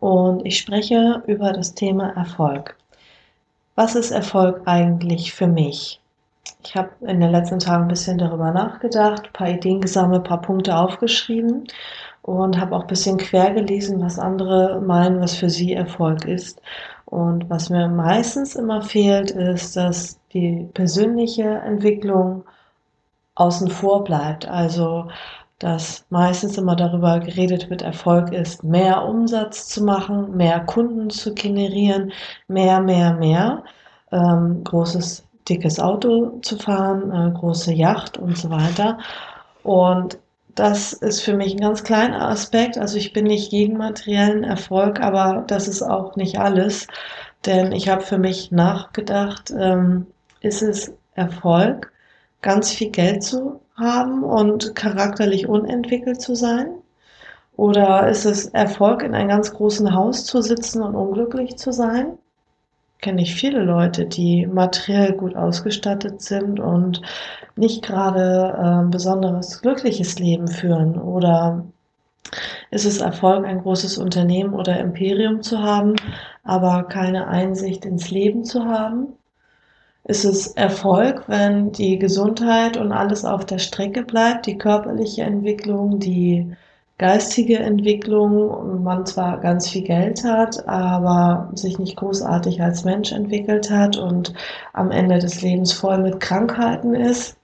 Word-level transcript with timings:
und 0.00 0.44
ich 0.46 0.58
spreche 0.58 1.22
über 1.26 1.52
das 1.52 1.74
Thema 1.74 2.10
Erfolg. 2.10 2.76
Was 3.74 3.94
ist 3.94 4.10
Erfolg 4.10 4.62
eigentlich 4.66 5.32
für 5.32 5.46
mich? 5.46 6.00
Ich 6.64 6.74
habe 6.74 6.90
in 7.00 7.20
den 7.20 7.30
letzten 7.30 7.58
Tagen 7.58 7.84
ein 7.84 7.88
bisschen 7.88 8.18
darüber 8.18 8.50
nachgedacht, 8.50 9.26
ein 9.26 9.32
paar 9.32 9.48
Ideen 9.48 9.80
gesammelt, 9.80 10.22
ein 10.22 10.28
paar 10.28 10.42
Punkte 10.42 10.76
aufgeschrieben 10.76 11.64
und 12.22 12.58
habe 12.58 12.76
auch 12.76 12.82
ein 12.82 12.86
bisschen 12.88 13.16
quer 13.16 13.52
gelesen, 13.52 14.00
was 14.00 14.18
andere 14.18 14.80
meinen, 14.80 15.20
was 15.20 15.36
für 15.36 15.50
sie 15.50 15.74
Erfolg 15.74 16.24
ist. 16.24 16.60
Und 17.04 17.48
was 17.48 17.70
mir 17.70 17.88
meistens 17.88 18.54
immer 18.54 18.82
fehlt, 18.82 19.30
ist, 19.30 19.76
dass 19.76 20.18
die 20.32 20.68
persönliche 20.74 21.44
Entwicklung 21.44 22.44
außen 23.34 23.68
vor 23.70 24.04
bleibt. 24.04 24.46
Also 24.46 25.08
dass 25.58 26.06
meistens 26.10 26.56
immer 26.56 26.76
darüber 26.76 27.18
geredet 27.18 27.68
wird, 27.68 27.82
Erfolg 27.82 28.32
ist, 28.32 28.62
mehr 28.62 29.04
Umsatz 29.04 29.68
zu 29.68 29.82
machen, 29.82 30.36
mehr 30.36 30.60
Kunden 30.60 31.10
zu 31.10 31.34
generieren, 31.34 32.12
mehr, 32.46 32.80
mehr, 32.80 33.14
mehr, 33.14 33.64
ähm, 34.12 34.62
großes, 34.64 35.24
dickes 35.48 35.80
Auto 35.80 36.38
zu 36.42 36.58
fahren, 36.58 37.10
äh, 37.10 37.36
große 37.36 37.72
Yacht 37.72 38.18
und 38.18 38.36
so 38.38 38.50
weiter. 38.50 38.98
Und 39.64 40.18
das 40.54 40.92
ist 40.92 41.22
für 41.22 41.34
mich 41.34 41.54
ein 41.54 41.60
ganz 41.60 41.84
kleiner 41.84 42.28
Aspekt. 42.28 42.78
Also 42.78 42.96
ich 42.96 43.12
bin 43.12 43.26
nicht 43.26 43.50
gegen 43.50 43.76
materiellen 43.76 44.44
Erfolg, 44.44 45.00
aber 45.00 45.44
das 45.46 45.68
ist 45.68 45.82
auch 45.82 46.16
nicht 46.16 46.38
alles. 46.38 46.86
Denn 47.46 47.72
ich 47.72 47.88
habe 47.88 48.02
für 48.02 48.18
mich 48.18 48.50
nachgedacht, 48.50 49.52
ähm, 49.56 50.06
ist 50.40 50.62
es 50.62 50.92
Erfolg, 51.14 51.92
ganz 52.42 52.70
viel 52.72 52.90
Geld 52.90 53.22
zu 53.22 53.60
haben 53.78 54.22
und 54.24 54.74
charakterlich 54.74 55.48
unentwickelt 55.48 56.20
zu 56.20 56.34
sein? 56.34 56.70
Oder 57.56 58.08
ist 58.08 58.24
es 58.24 58.46
Erfolg, 58.46 59.02
in 59.02 59.14
einem 59.14 59.28
ganz 59.28 59.52
großen 59.52 59.92
Haus 59.92 60.24
zu 60.24 60.42
sitzen 60.42 60.82
und 60.82 60.94
unglücklich 60.94 61.56
zu 61.56 61.72
sein? 61.72 62.18
Kenne 63.00 63.22
ich 63.22 63.34
viele 63.34 63.62
Leute, 63.64 64.06
die 64.06 64.46
materiell 64.46 65.12
gut 65.12 65.36
ausgestattet 65.36 66.20
sind 66.22 66.60
und 66.60 67.02
nicht 67.56 67.84
gerade 67.84 68.56
ein 68.58 68.86
äh, 68.86 68.90
besonderes 68.90 69.60
glückliches 69.60 70.18
Leben 70.18 70.48
führen. 70.48 71.00
Oder 71.00 71.64
ist 72.70 72.84
es 72.84 73.00
Erfolg, 73.00 73.44
ein 73.44 73.62
großes 73.62 73.98
Unternehmen 73.98 74.54
oder 74.54 74.78
Imperium 74.78 75.42
zu 75.42 75.58
haben, 75.58 75.96
aber 76.44 76.84
keine 76.84 77.28
Einsicht 77.28 77.84
ins 77.84 78.10
Leben 78.10 78.44
zu 78.44 78.64
haben? 78.64 79.17
Ist 80.04 80.24
es 80.24 80.48
Erfolg, 80.48 81.24
wenn 81.28 81.72
die 81.72 81.98
Gesundheit 81.98 82.76
und 82.76 82.92
alles 82.92 83.24
auf 83.24 83.44
der 83.44 83.58
Strecke 83.58 84.02
bleibt, 84.02 84.46
die 84.46 84.58
körperliche 84.58 85.22
Entwicklung, 85.22 85.98
die 85.98 86.50
geistige 86.98 87.58
Entwicklung 87.58 88.82
man 88.82 89.06
zwar 89.06 89.38
ganz 89.38 89.68
viel 89.68 89.82
Geld 89.82 90.24
hat, 90.24 90.68
aber 90.68 91.50
sich 91.54 91.78
nicht 91.78 91.96
großartig 91.96 92.60
als 92.60 92.84
Mensch 92.84 93.12
entwickelt 93.12 93.70
hat 93.70 93.96
und 93.96 94.34
am 94.72 94.90
Ende 94.90 95.18
des 95.18 95.40
Lebens 95.42 95.72
voll 95.72 95.98
mit 95.98 96.20
Krankheiten 96.20 96.94
ist. 96.94 97.36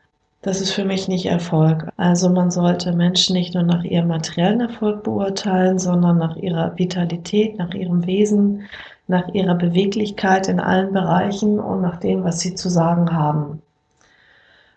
Das 0.42 0.60
ist 0.60 0.72
für 0.72 0.84
mich 0.84 1.08
nicht 1.08 1.26
Erfolg. 1.26 1.88
Also 1.96 2.28
man 2.28 2.50
sollte 2.50 2.92
Menschen 2.92 3.34
nicht 3.34 3.54
nur 3.54 3.62
nach 3.62 3.82
ihrem 3.84 4.08
materiellen 4.08 4.60
Erfolg 4.60 5.02
beurteilen, 5.02 5.78
sondern 5.78 6.18
nach 6.18 6.36
ihrer 6.36 6.76
Vitalität, 6.76 7.56
nach 7.56 7.72
ihrem 7.72 8.06
Wesen, 8.06 8.64
nach 9.06 9.28
ihrer 9.34 9.54
Beweglichkeit 9.54 10.48
in 10.48 10.60
allen 10.60 10.92
Bereichen 10.92 11.58
und 11.60 11.82
nach 11.82 11.98
dem, 11.98 12.24
was 12.24 12.40
sie 12.40 12.54
zu 12.54 12.68
sagen 12.68 13.12
haben. 13.12 13.62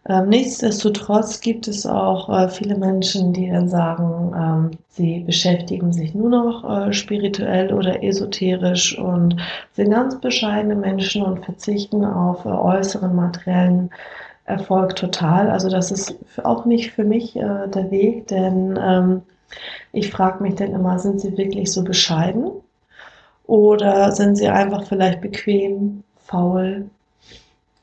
Ähm, 0.09 0.29
nichtsdestotrotz 0.29 1.41
gibt 1.41 1.67
es 1.67 1.85
auch 1.85 2.29
äh, 2.29 2.47
viele 2.47 2.77
Menschen, 2.77 3.33
die 3.33 3.49
dann 3.49 3.67
sagen, 3.67 4.33
ähm, 4.35 4.71
sie 4.89 5.19
beschäftigen 5.19 5.91
sich 5.91 6.15
nur 6.15 6.29
noch 6.29 6.87
äh, 6.87 6.93
spirituell 6.93 7.73
oder 7.73 8.03
esoterisch 8.03 8.97
und 8.97 9.35
sind 9.73 9.91
ganz 9.91 10.19
bescheidene 10.21 10.75
Menschen 10.75 11.23
und 11.23 11.43
verzichten 11.43 12.05
auf 12.05 12.45
äh, 12.45 12.49
äußeren 12.49 13.15
materiellen 13.15 13.89
Erfolg 14.45 14.95
total. 14.95 15.49
Also 15.49 15.69
das 15.69 15.91
ist 15.91 16.15
auch 16.41 16.63
nicht 16.63 16.91
für 16.91 17.03
mich 17.03 17.33
der 17.33 17.91
Weg, 17.91 18.27
denn 18.27 18.79
ähm, 18.81 19.21
ich 19.91 20.09
frage 20.09 20.41
mich 20.41 20.55
dann 20.55 20.71
immer, 20.73 20.99
sind 20.99 21.19
sie 21.19 21.37
wirklich 21.37 21.69
so 21.73 21.83
bescheiden? 21.83 22.51
Oder 23.47 24.11
sind 24.11 24.35
sie 24.35 24.49
einfach 24.49 24.83
vielleicht 24.83 25.21
bequem, 25.21 26.03
faul, 26.25 26.89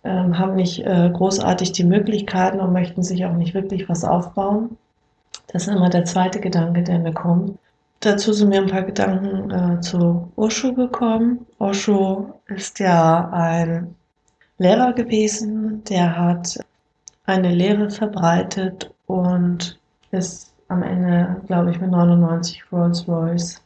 ähm, 0.05 0.39
haben 0.39 0.55
nicht 0.57 0.81
äh, 0.81 1.11
großartig 1.11 1.73
die 1.73 1.85
Möglichkeiten 1.85 2.61
und 2.61 2.73
möchten 2.73 3.03
sich 3.03 3.25
auch 3.25 3.33
nicht 3.33 3.55
wirklich 3.55 3.89
was 3.89 4.05
aufbauen? 4.05 4.77
Das 5.49 5.67
ist 5.67 5.75
immer 5.75 5.89
der 5.89 6.05
zweite 6.05 6.41
Gedanke, 6.41 6.83
der 6.83 6.99
mir 6.99 7.15
kommt. 7.15 7.59
Dazu 8.01 8.35
sind 8.35 8.51
mir 8.51 8.61
ein 8.61 8.69
paar 8.69 8.83
Gedanken 8.83 9.51
äh, 9.51 9.81
zu 9.81 10.31
Osho 10.37 10.75
gekommen. 10.75 11.47
Osho 11.59 12.35
ist 12.49 12.79
ja 12.79 13.31
ein 13.33 13.95
Lehrer 14.59 14.93
gewesen, 14.93 15.83
der 15.85 16.15
hat 16.19 16.59
eine 17.25 17.55
Lehre 17.55 17.89
verbreitet 17.89 18.93
und 19.07 19.79
ist 20.11 20.53
am 20.69 20.83
Ende, 20.83 21.41
glaube 21.47 21.71
ich, 21.71 21.81
mit 21.81 21.91
99 21.91 22.63
Rolls 22.71 23.09
Royce 23.09 23.64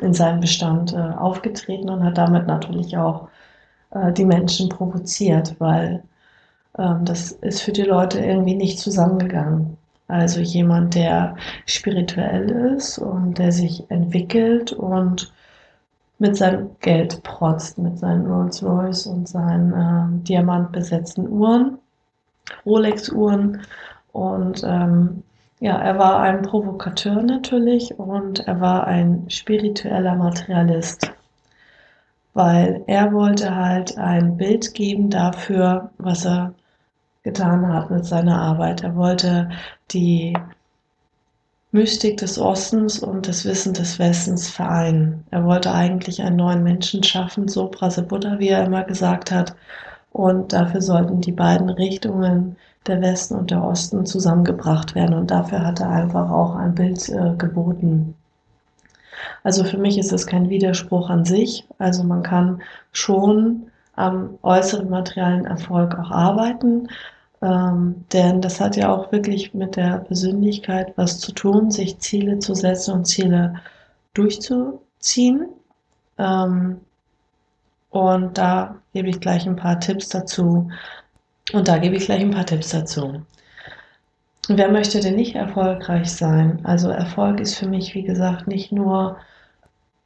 in 0.00 0.14
seinem 0.14 0.40
Bestand 0.40 0.92
äh, 0.92 0.96
aufgetreten 0.96 1.88
und 1.90 2.04
hat 2.04 2.18
damit 2.18 2.46
natürlich 2.46 2.96
auch 2.96 3.28
äh, 3.90 4.12
die 4.12 4.24
Menschen 4.24 4.68
provoziert, 4.68 5.56
weil 5.58 6.02
ähm, 6.78 7.04
das 7.04 7.32
ist 7.32 7.62
für 7.62 7.72
die 7.72 7.82
Leute 7.82 8.20
irgendwie 8.20 8.54
nicht 8.54 8.78
zusammengegangen. 8.78 9.76
Also 10.08 10.40
jemand, 10.40 10.94
der 10.94 11.36
spirituell 11.66 12.48
ist 12.76 12.98
und 12.98 13.38
der 13.38 13.52
sich 13.52 13.90
entwickelt 13.90 14.72
und 14.72 15.32
mit 16.18 16.36
seinem 16.36 16.70
Geld 16.80 17.22
protzt, 17.22 17.78
mit 17.78 17.98
seinen 17.98 18.26
Rolls 18.26 18.62
Royce 18.62 19.06
und 19.06 19.28
seinen 19.28 19.72
äh, 19.72 20.24
diamantbesetzten 20.24 21.28
Uhren, 21.28 21.78
Rolex-Uhren 22.64 23.60
und 24.12 24.62
ähm, 24.64 25.22
ja, 25.60 25.76
er 25.78 25.98
war 25.98 26.20
ein 26.20 26.42
Provokateur 26.42 27.22
natürlich 27.22 27.98
und 27.98 28.40
er 28.46 28.60
war 28.60 28.86
ein 28.86 29.28
spiritueller 29.28 30.14
Materialist, 30.14 31.12
weil 32.34 32.84
er 32.86 33.12
wollte 33.12 33.54
halt 33.54 33.98
ein 33.98 34.36
Bild 34.36 34.74
geben 34.74 35.10
dafür, 35.10 35.90
was 35.98 36.24
er 36.24 36.54
getan 37.22 37.72
hat 37.72 37.90
mit 37.90 38.06
seiner 38.06 38.40
Arbeit. 38.40 38.82
Er 38.82 38.96
wollte 38.96 39.50
die 39.90 40.34
Mystik 41.72 42.16
des 42.18 42.38
Ostens 42.38 43.00
und 43.00 43.28
das 43.28 43.44
Wissen 43.44 43.74
des 43.74 43.98
Westens 43.98 44.48
vereinen. 44.48 45.24
Er 45.30 45.44
wollte 45.44 45.72
eigentlich 45.72 46.22
einen 46.22 46.36
neuen 46.36 46.62
Menschen 46.62 47.02
schaffen, 47.02 47.48
so 47.48 47.68
Buddha, 47.68 48.38
wie 48.38 48.48
er 48.48 48.64
immer 48.64 48.84
gesagt 48.84 49.30
hat. 49.30 49.54
Und 50.12 50.52
dafür 50.52 50.80
sollten 50.80 51.20
die 51.20 51.32
beiden 51.32 51.68
Richtungen 51.68 52.56
der 52.88 53.00
Westen 53.00 53.34
und 53.34 53.50
der 53.50 53.62
Osten 53.62 54.06
zusammengebracht 54.06 54.94
werden. 54.94 55.14
Und 55.14 55.30
dafür 55.30 55.64
hat 55.64 55.80
er 55.80 55.90
einfach 55.90 56.30
auch 56.30 56.54
ein 56.56 56.74
Bild 56.74 57.08
äh, 57.08 57.34
geboten. 57.36 58.14
Also 59.44 59.64
für 59.64 59.78
mich 59.78 59.98
ist 59.98 60.12
es 60.12 60.26
kein 60.26 60.48
Widerspruch 60.48 61.10
an 61.10 61.24
sich. 61.24 61.66
Also 61.78 62.04
man 62.04 62.22
kann 62.22 62.62
schon 62.92 63.70
am 63.94 64.38
äußeren 64.42 64.90
materiellen 64.90 65.44
Erfolg 65.44 65.98
auch 65.98 66.10
arbeiten. 66.10 66.88
Ähm, 67.40 68.04
denn 68.12 68.40
das 68.40 68.60
hat 68.60 68.76
ja 68.76 68.92
auch 68.92 69.12
wirklich 69.12 69.54
mit 69.54 69.76
der 69.76 69.98
Persönlichkeit 69.98 70.92
was 70.96 71.20
zu 71.20 71.32
tun, 71.32 71.70
sich 71.70 71.98
Ziele 71.98 72.38
zu 72.40 72.54
setzen 72.54 72.94
und 72.94 73.04
Ziele 73.06 73.54
durchzuziehen. 74.14 75.48
Ähm, 76.18 76.80
und 77.90 78.38
da 78.38 78.76
gebe 78.92 79.08
ich 79.08 79.20
gleich 79.20 79.46
ein 79.46 79.56
paar 79.56 79.80
Tipps 79.80 80.08
dazu, 80.08 80.70
und 81.52 81.68
da 81.68 81.78
gebe 81.78 81.96
ich 81.96 82.06
gleich 82.06 82.20
ein 82.20 82.30
paar 82.30 82.46
Tipps 82.46 82.70
dazu. 82.70 83.22
Wer 84.48 84.70
möchte 84.70 85.00
denn 85.00 85.16
nicht 85.16 85.34
erfolgreich 85.34 86.10
sein? 86.10 86.60
Also 86.64 86.88
Erfolg 86.88 87.40
ist 87.40 87.56
für 87.56 87.68
mich, 87.68 87.94
wie 87.94 88.02
gesagt, 88.02 88.46
nicht 88.46 88.72
nur 88.72 89.18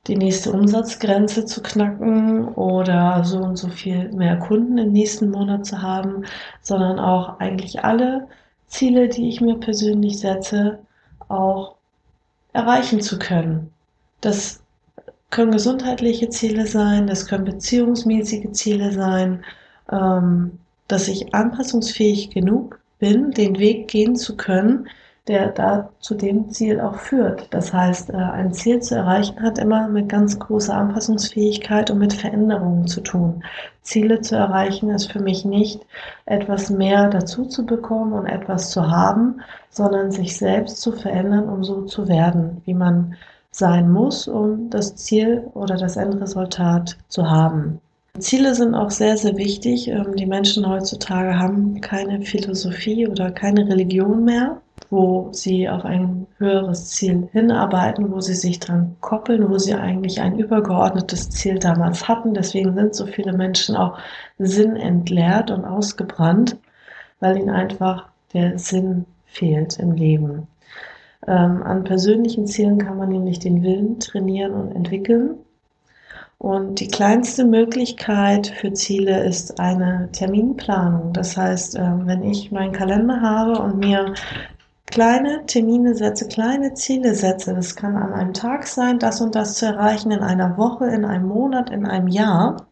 die 0.08 0.16
nächste 0.16 0.52
Umsatzgrenze 0.52 1.44
zu 1.44 1.62
knacken 1.62 2.48
oder 2.48 3.22
so 3.24 3.38
und 3.38 3.56
so 3.56 3.68
viel 3.68 4.10
mehr 4.12 4.36
Kunden 4.38 4.78
im 4.78 4.92
nächsten 4.92 5.30
Monat 5.30 5.64
zu 5.64 5.80
haben, 5.80 6.24
sondern 6.60 6.98
auch 6.98 7.38
eigentlich 7.38 7.84
alle 7.84 8.26
Ziele, 8.66 9.08
die 9.08 9.28
ich 9.28 9.40
mir 9.40 9.60
persönlich 9.60 10.18
setze, 10.18 10.80
auch 11.28 11.76
erreichen 12.52 13.00
zu 13.00 13.18
können. 13.18 13.72
Das 14.20 14.62
können 15.30 15.52
gesundheitliche 15.52 16.28
Ziele 16.30 16.66
sein, 16.66 17.06
das 17.06 17.26
können 17.26 17.44
beziehungsmäßige 17.44 18.50
Ziele 18.52 18.92
sein, 18.92 19.44
ähm, 19.90 20.58
dass 20.88 21.08
ich 21.08 21.34
anpassungsfähig 21.34 22.31
genug 22.31 22.81
bin, 22.99 23.31
den 23.32 23.58
Weg 23.58 23.88
gehen 23.88 24.17
zu 24.17 24.37
können, 24.37 24.88
der 25.29 25.50
da 25.50 25.90
zu 26.00 26.17
dem 26.17 26.50
Ziel 26.50 26.81
auch 26.81 26.96
führt. 26.96 27.46
Das 27.55 27.73
heißt, 27.73 28.11
äh, 28.11 28.17
ein 28.17 28.52
Ziel 28.52 28.81
zu 28.81 28.96
erreichen 28.96 29.40
hat 29.40 29.58
immer 29.58 29.87
mit 29.88 30.08
ganz 30.08 30.38
großer 30.38 30.75
Anpassungsfähigkeit 30.75 31.90
und 31.90 31.99
mit 31.99 32.12
Veränderungen 32.12 32.88
zu 32.88 33.00
tun. 33.00 33.44
Ziele 33.82 34.20
zu 34.20 34.34
erreichen 34.34 34.90
ist 34.90 35.12
für 35.12 35.20
mich 35.20 35.44
nicht 35.44 35.87
etwas 36.26 36.70
mehr 36.70 37.08
dazu 37.08 37.44
zu 37.44 37.64
bekommen 37.64 38.12
und 38.14 38.26
etwas 38.26 38.70
zu 38.70 38.90
haben, 38.90 39.40
sondern 39.70 40.11
sich 40.11 40.37
selbst 40.37 40.81
zu 40.81 40.90
verändern, 40.93 41.49
um 41.49 41.62
so 41.62 41.82
zu 41.82 42.08
werden, 42.08 42.61
wie 42.64 42.75
man 42.75 43.14
sein 43.52 43.90
muss, 43.90 44.26
um 44.26 44.70
das 44.70 44.96
Ziel 44.96 45.44
oder 45.55 45.76
das 45.76 45.96
Endresultat 45.96 46.96
zu 47.08 47.31
haben. 47.31 47.81
Ziele 48.19 48.55
sind 48.55 48.75
auch 48.75 48.91
sehr, 48.91 49.17
sehr 49.17 49.37
wichtig. 49.37 49.88
Ähm, 49.88 50.17
die 50.17 50.26
Menschen 50.26 50.69
heutzutage 50.69 51.38
haben 51.38 51.81
keine 51.81 52.23
Philosophie 52.23 53.06
oder 53.09 53.31
keine 53.31 53.67
Religion 53.69 54.25
mehr 54.25 54.62
wo 54.93 55.31
sie 55.32 55.70
auf 55.70 55.87
ein 55.87 56.26
höheres 56.37 56.91
Ziel 56.91 57.26
hinarbeiten, 57.32 58.12
wo 58.12 58.20
sie 58.20 58.35
sich 58.35 58.61
dran 58.61 58.94
koppeln, 59.00 59.49
wo 59.49 59.56
sie 59.56 59.75
eigentlich 59.75 60.20
ein 60.20 60.38
übergeordnetes 60.38 61.31
Ziel 61.31 61.59
damals 61.59 62.09
hatten. 62.09 62.35
Deswegen 62.35 62.75
sind 62.75 62.94
so 62.94 63.06
viele 63.06 63.32
Menschen 63.32 63.75
auch 63.75 63.99
sinnentleert 64.38 65.50
und 65.50 65.64
ausgebrannt, 65.64 66.59
weil 67.20 67.38
ihnen 67.38 67.49
einfach 67.49 68.09
der 68.35 68.59
Sinn 68.59 69.06
fehlt 69.25 69.79
im 69.79 69.93
Leben. 69.93 70.47
Ähm, 71.26 71.62
an 71.62 71.85
persönlichen 71.85 72.47
Zielen 72.47 72.76
kann 72.76 72.99
man 72.99 73.09
nämlich 73.09 73.38
den 73.38 73.62
Willen 73.62 73.99
trainieren 73.99 74.53
und 74.53 74.73
entwickeln. 74.73 75.37
Und 76.42 76.80
die 76.80 76.88
kleinste 76.88 77.44
Möglichkeit 77.44 78.48
für 78.48 78.72
Ziele 78.72 79.22
ist 79.22 79.60
eine 79.60 80.08
Terminplanung. 80.10 81.12
Das 81.12 81.36
heißt, 81.36 81.76
ähm, 81.76 82.02
wenn 82.06 82.24
ich 82.24 82.50
meinen 82.50 82.72
Kalender 82.72 83.20
habe 83.20 83.60
und 83.60 83.78
mir 83.78 84.12
kleine 84.86 85.46
Termine 85.46 85.94
setze, 85.94 86.26
kleine 86.26 86.74
Ziele 86.74 87.14
setze. 87.14 87.54
Das 87.54 87.76
kann 87.76 87.94
an 87.94 88.12
einem 88.12 88.32
Tag 88.34 88.66
sein, 88.66 88.98
das 88.98 89.20
und 89.20 89.36
das 89.36 89.54
zu 89.54 89.66
erreichen, 89.66 90.10
in 90.10 90.18
einer 90.18 90.56
Woche, 90.58 90.86
in 90.86 91.04
einem 91.04 91.28
Monat, 91.28 91.70
in 91.70 91.86
einem 91.86 92.08
Jahr. 92.08 92.66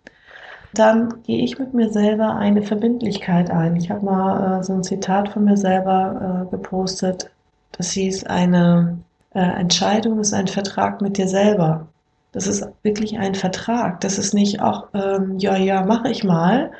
Dann 0.74 1.22
gehe 1.22 1.44
ich 1.44 1.60
mit 1.60 1.72
mir 1.72 1.90
selber 1.90 2.34
eine 2.34 2.62
Verbindlichkeit 2.62 3.52
ein. 3.52 3.76
Ich 3.76 3.88
habe 3.88 4.04
mal 4.04 4.58
äh, 4.58 4.64
so 4.64 4.72
ein 4.72 4.82
Zitat 4.82 5.28
von 5.28 5.44
mir 5.44 5.56
selber 5.56 6.46
äh, 6.48 6.50
gepostet. 6.50 7.30
Das 7.78 7.92
hieß, 7.92 8.24
eine 8.24 8.98
äh, 9.32 9.38
Entscheidung 9.38 10.18
ist 10.18 10.34
ein 10.34 10.48
Vertrag 10.48 11.00
mit 11.00 11.18
dir 11.18 11.28
selber. 11.28 11.86
Das 12.32 12.46
ist 12.46 12.66
wirklich 12.82 13.18
ein 13.18 13.34
Vertrag. 13.34 14.00
Das 14.00 14.18
ist 14.18 14.34
nicht 14.34 14.60
auch, 14.60 14.88
ähm, 14.94 15.38
ja, 15.38 15.56
ja, 15.56 15.84
mache 15.84 16.10
ich 16.10 16.22
mal, 16.24 16.70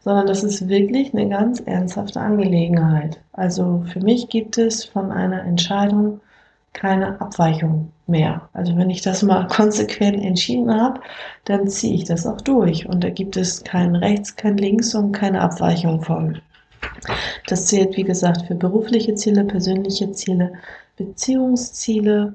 sondern 0.00 0.26
das 0.26 0.44
ist 0.44 0.68
wirklich 0.68 1.14
eine 1.14 1.28
ganz 1.28 1.60
ernsthafte 1.60 2.20
Angelegenheit. 2.20 3.20
Also 3.32 3.84
für 3.92 4.00
mich 4.00 4.28
gibt 4.28 4.58
es 4.58 4.84
von 4.84 5.10
einer 5.10 5.42
Entscheidung 5.44 6.20
keine 6.72 7.20
Abweichung 7.20 7.90
mehr. 8.06 8.48
Also 8.52 8.76
wenn 8.76 8.90
ich 8.90 9.02
das 9.02 9.22
mal 9.22 9.46
konsequent 9.48 10.22
entschieden 10.22 10.72
habe, 10.72 11.00
dann 11.44 11.68
ziehe 11.68 11.94
ich 11.94 12.04
das 12.04 12.26
auch 12.26 12.40
durch. 12.40 12.86
Und 12.86 13.02
da 13.02 13.10
gibt 13.10 13.36
es 13.36 13.64
kein 13.64 13.96
Rechts, 13.96 14.36
kein 14.36 14.56
Links 14.56 14.94
und 14.94 15.12
keine 15.12 15.40
Abweichung 15.40 16.02
von. 16.02 16.40
Das 17.46 17.66
zählt, 17.66 17.96
wie 17.96 18.04
gesagt, 18.04 18.46
für 18.46 18.54
berufliche 18.54 19.14
Ziele, 19.14 19.44
persönliche 19.44 20.12
Ziele, 20.12 20.52
Beziehungsziele. 20.96 22.34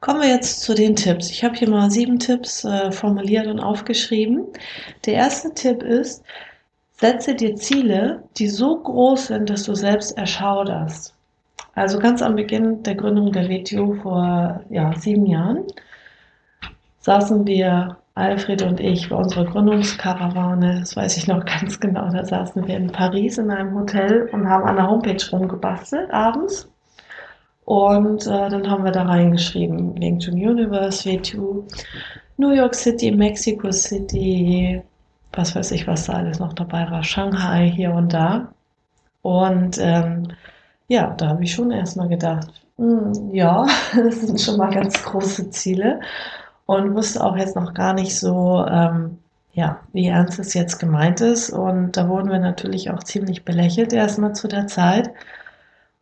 Kommen 0.00 0.22
wir 0.22 0.28
jetzt 0.28 0.62
zu 0.62 0.74
den 0.74 0.96
Tipps. 0.96 1.30
Ich 1.30 1.44
habe 1.44 1.54
hier 1.54 1.68
mal 1.68 1.90
sieben 1.90 2.18
Tipps 2.18 2.64
äh, 2.64 2.90
formuliert 2.90 3.46
und 3.46 3.60
aufgeschrieben. 3.60 4.46
Der 5.04 5.14
erste 5.14 5.52
Tipp 5.52 5.82
ist, 5.82 6.24
Setze 7.00 7.34
dir 7.34 7.56
Ziele, 7.56 8.24
die 8.36 8.46
so 8.46 8.76
groß 8.76 9.28
sind, 9.28 9.48
dass 9.48 9.62
du 9.62 9.74
selbst 9.74 10.18
erschauderst. 10.18 11.14
Also 11.74 11.98
ganz 11.98 12.20
am 12.20 12.36
Beginn 12.36 12.82
der 12.82 12.94
Gründung 12.94 13.32
der 13.32 13.48
WTO 13.48 13.94
vor 14.02 14.60
ja, 14.68 14.92
sieben 14.94 15.24
Jahren 15.24 15.64
saßen 16.98 17.46
wir, 17.46 17.96
Alfred 18.14 18.60
und 18.60 18.80
ich, 18.80 19.08
bei 19.08 19.16
unserer 19.16 19.46
Gründungskarawane, 19.46 20.80
das 20.80 20.94
weiß 20.94 21.16
ich 21.16 21.26
noch 21.26 21.42
ganz 21.46 21.80
genau, 21.80 22.10
da 22.10 22.22
saßen 22.22 22.68
wir 22.68 22.76
in 22.76 22.92
Paris 22.92 23.38
in 23.38 23.50
einem 23.50 23.74
Hotel 23.74 24.28
und 24.32 24.46
haben 24.46 24.64
an 24.64 24.76
der 24.76 24.86
Homepage 24.86 25.30
rumgebastelt 25.32 26.10
abends. 26.10 26.68
Und 27.70 28.26
äh, 28.26 28.48
dann 28.48 28.68
haben 28.68 28.82
wir 28.82 28.90
da 28.90 29.04
reingeschrieben, 29.04 29.94
LinkedIn 29.94 30.34
Universe, 30.34 31.08
WTO, 31.08 31.64
New 32.36 32.50
York 32.50 32.74
City, 32.74 33.12
Mexico 33.12 33.70
City, 33.70 34.82
was 35.32 35.54
weiß 35.54 35.70
ich, 35.70 35.86
was 35.86 36.06
da 36.06 36.14
alles 36.14 36.40
noch 36.40 36.52
dabei 36.52 36.90
war, 36.90 37.04
Shanghai 37.04 37.70
hier 37.70 37.92
und 37.92 38.12
da. 38.12 38.52
Und 39.22 39.78
ähm, 39.80 40.32
ja, 40.88 41.14
da 41.16 41.28
habe 41.28 41.44
ich 41.44 41.54
schon 41.54 41.70
erstmal 41.70 42.08
gedacht, 42.08 42.50
mh, 42.78 43.14
hm, 43.14 43.34
ja, 43.36 43.64
das 43.94 44.20
sind 44.20 44.40
schon 44.40 44.56
mal 44.56 44.72
ganz 44.72 45.00
große 45.04 45.50
Ziele 45.50 46.00
und 46.66 46.96
wusste 46.96 47.22
auch 47.24 47.36
jetzt 47.36 47.54
noch 47.54 47.72
gar 47.72 47.92
nicht 47.92 48.18
so, 48.18 48.66
ähm, 48.68 49.18
ja, 49.52 49.78
wie 49.92 50.08
ernst 50.08 50.40
es 50.40 50.54
jetzt 50.54 50.80
gemeint 50.80 51.20
ist. 51.20 51.50
Und 51.50 51.96
da 51.96 52.08
wurden 52.08 52.30
wir 52.30 52.40
natürlich 52.40 52.90
auch 52.90 53.04
ziemlich 53.04 53.44
belächelt 53.44 53.92
erstmal 53.92 54.32
zu 54.34 54.48
der 54.48 54.66
Zeit. 54.66 55.12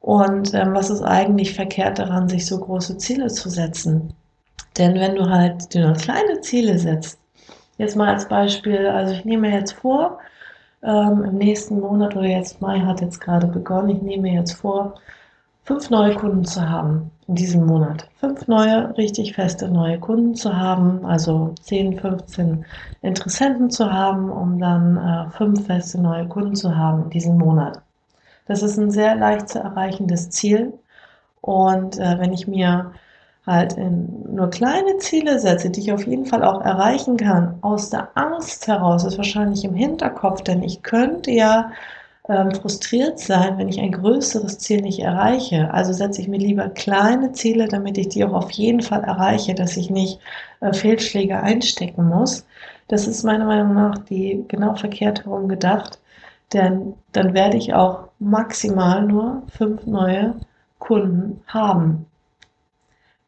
Und 0.00 0.54
ähm, 0.54 0.74
was 0.74 0.90
ist 0.90 1.02
eigentlich 1.02 1.54
verkehrt 1.54 1.98
daran, 1.98 2.28
sich 2.28 2.46
so 2.46 2.58
große 2.58 2.98
Ziele 2.98 3.28
zu 3.28 3.50
setzen? 3.50 4.14
Denn 4.76 4.94
wenn 4.94 5.16
du 5.16 5.28
halt 5.28 5.74
dir 5.74 5.86
nur 5.86 5.96
kleine 5.96 6.40
Ziele 6.40 6.78
setzt, 6.78 7.18
Jetzt 7.78 7.94
mal 7.94 8.08
als 8.12 8.26
Beispiel, 8.28 8.88
also 8.88 9.14
ich 9.14 9.24
nehme 9.24 9.48
mir 9.48 9.54
jetzt 9.54 9.72
vor, 9.72 10.18
ähm, 10.82 11.24
im 11.24 11.36
nächsten 11.38 11.78
Monat 11.80 12.16
oder 12.16 12.26
jetzt 12.26 12.60
Mai 12.60 12.80
hat 12.80 13.00
jetzt 13.00 13.20
gerade 13.20 13.46
begonnen, 13.46 13.90
ich 13.90 14.02
nehme 14.02 14.22
mir 14.22 14.34
jetzt 14.34 14.54
vor, 14.54 14.94
fünf 15.62 15.88
neue 15.88 16.14
Kunden 16.16 16.44
zu 16.44 16.68
haben 16.68 17.12
in 17.28 17.36
diesem 17.36 17.66
Monat. 17.66 18.08
Fünf 18.16 18.48
neue, 18.48 18.96
richtig 18.96 19.34
feste 19.34 19.68
neue 19.68 20.00
Kunden 20.00 20.34
zu 20.34 20.56
haben, 20.56 21.06
also 21.06 21.54
10, 21.62 22.00
15 22.00 22.64
Interessenten 23.02 23.70
zu 23.70 23.92
haben, 23.92 24.28
um 24.28 24.58
dann 24.58 24.96
äh, 24.96 25.30
fünf 25.30 25.64
feste 25.66 26.00
neue 26.00 26.26
Kunden 26.26 26.56
zu 26.56 26.76
haben 26.76 27.04
in 27.04 27.10
diesem 27.10 27.38
Monat. 27.38 27.80
Das 28.48 28.62
ist 28.62 28.78
ein 28.78 28.90
sehr 28.90 29.14
leicht 29.14 29.50
zu 29.50 29.58
erreichendes 29.60 30.30
Ziel. 30.30 30.72
Und 31.40 31.98
äh, 31.98 32.18
wenn 32.18 32.32
ich 32.32 32.48
mir 32.48 32.92
halt 33.46 33.76
nur 33.78 34.50
kleine 34.50 34.98
Ziele 34.98 35.38
setze, 35.40 35.70
die 35.70 35.80
ich 35.80 35.92
auf 35.92 36.06
jeden 36.06 36.26
Fall 36.26 36.44
auch 36.44 36.60
erreichen 36.60 37.16
kann, 37.16 37.58
aus 37.62 37.90
der 37.90 38.10
Angst 38.14 38.68
heraus, 38.68 39.04
ist 39.04 39.16
wahrscheinlich 39.16 39.64
im 39.64 39.74
Hinterkopf, 39.74 40.42
denn 40.42 40.62
ich 40.62 40.82
könnte 40.82 41.30
ja 41.30 41.72
ähm, 42.28 42.52
frustriert 42.54 43.18
sein, 43.18 43.56
wenn 43.58 43.68
ich 43.68 43.80
ein 43.80 43.92
größeres 43.92 44.58
Ziel 44.58 44.82
nicht 44.82 45.00
erreiche. 45.00 45.72
Also 45.72 45.92
setze 45.94 46.20
ich 46.20 46.28
mir 46.28 46.38
lieber 46.38 46.68
kleine 46.68 47.32
Ziele, 47.32 47.68
damit 47.68 47.96
ich 47.98 48.08
die 48.10 48.24
auch 48.24 48.34
auf 48.34 48.50
jeden 48.50 48.82
Fall 48.82 49.02
erreiche, 49.04 49.54
dass 49.54 49.76
ich 49.78 49.90
nicht 49.90 50.20
äh, 50.60 50.72
Fehlschläge 50.74 51.40
einstecken 51.40 52.06
muss. 52.08 52.46
Das 52.88 53.06
ist 53.06 53.24
meiner 53.24 53.46
Meinung 53.46 53.74
nach 53.74 53.98
die 53.98 54.44
genau 54.48 54.74
verkehrt 54.74 55.24
herum 55.24 55.48
gedacht, 55.48 55.98
denn 56.52 56.94
dann 57.12 57.34
werde 57.34 57.56
ich 57.56 57.74
auch 57.74 58.08
maximal 58.18 59.02
nur 59.02 59.42
fünf 59.48 59.86
neue 59.86 60.34
Kunden 60.78 61.42
haben. 61.46 62.06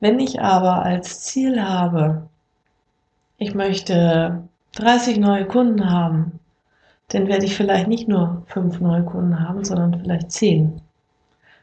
Wenn 0.00 0.18
ich 0.18 0.40
aber 0.40 0.82
als 0.82 1.20
Ziel 1.20 1.62
habe, 1.62 2.28
ich 3.36 3.54
möchte 3.54 4.42
30 4.76 5.18
neue 5.18 5.46
Kunden 5.46 5.90
haben, 5.90 6.40
dann 7.08 7.26
werde 7.26 7.44
ich 7.44 7.56
vielleicht 7.56 7.88
nicht 7.88 8.08
nur 8.08 8.42
fünf 8.46 8.80
neue 8.80 9.02
Kunden 9.02 9.40
haben, 9.40 9.64
sondern 9.64 10.00
vielleicht 10.00 10.30
zehn. 10.30 10.80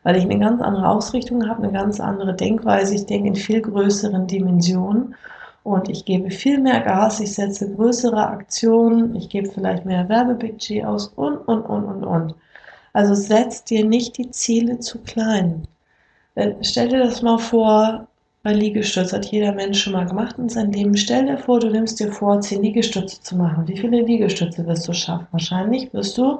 Weil 0.03 0.17
ich 0.17 0.23
eine 0.23 0.39
ganz 0.39 0.61
andere 0.61 0.87
Ausrichtung 0.87 1.47
habe, 1.47 1.63
eine 1.63 1.71
ganz 1.71 1.99
andere 1.99 2.35
Denkweise. 2.35 2.95
Ich 2.95 3.05
denke 3.05 3.29
in 3.29 3.35
viel 3.35 3.61
größeren 3.61 4.27
Dimensionen 4.27 5.15
und 5.67 5.89
ich 5.89 6.05
gebe 6.05 6.31
viel 6.31 6.59
mehr 6.59 6.79
Gas, 6.79 7.19
ich 7.19 7.33
setze 7.33 7.69
größere 7.75 8.25
Aktionen, 8.25 9.13
ich 9.17 9.27
gebe 9.27 9.49
vielleicht 9.49 9.85
mehr 9.85 10.07
Werbebudget 10.07 10.85
aus 10.85 11.07
und, 11.17 11.39
und, 11.39 11.63
und, 11.63 11.83
und, 11.83 12.03
und. 12.05 12.35
Also 12.93 13.13
setz 13.13 13.65
dir 13.65 13.85
nicht 13.85 14.17
die 14.17 14.31
Ziele 14.31 14.79
zu 14.79 14.99
klein. 14.99 15.67
Stell 16.61 16.87
dir 16.87 16.99
das 16.99 17.21
mal 17.21 17.37
vor, 17.37 18.07
bei 18.43 18.53
Liegestütz 18.53 19.11
hat 19.11 19.25
jeder 19.25 19.51
Mensch 19.51 19.83
schon 19.83 19.91
mal 19.91 20.05
gemacht 20.05 20.37
in 20.37 20.47
seinem 20.47 20.71
Leben. 20.71 20.95
Stell 20.95 21.25
dir 21.25 21.37
vor, 21.37 21.59
du 21.59 21.69
nimmst 21.69 21.99
dir 21.99 22.13
vor, 22.13 22.39
zehn 22.39 22.61
Liegestütze 22.63 23.21
zu 23.21 23.35
machen. 23.35 23.67
Wie 23.67 23.77
viele 23.77 24.01
Liegestütze 24.03 24.65
wirst 24.65 24.87
du 24.87 24.93
schaffen? 24.93 25.27
Wahrscheinlich 25.31 25.93
wirst 25.93 26.17
du 26.17 26.39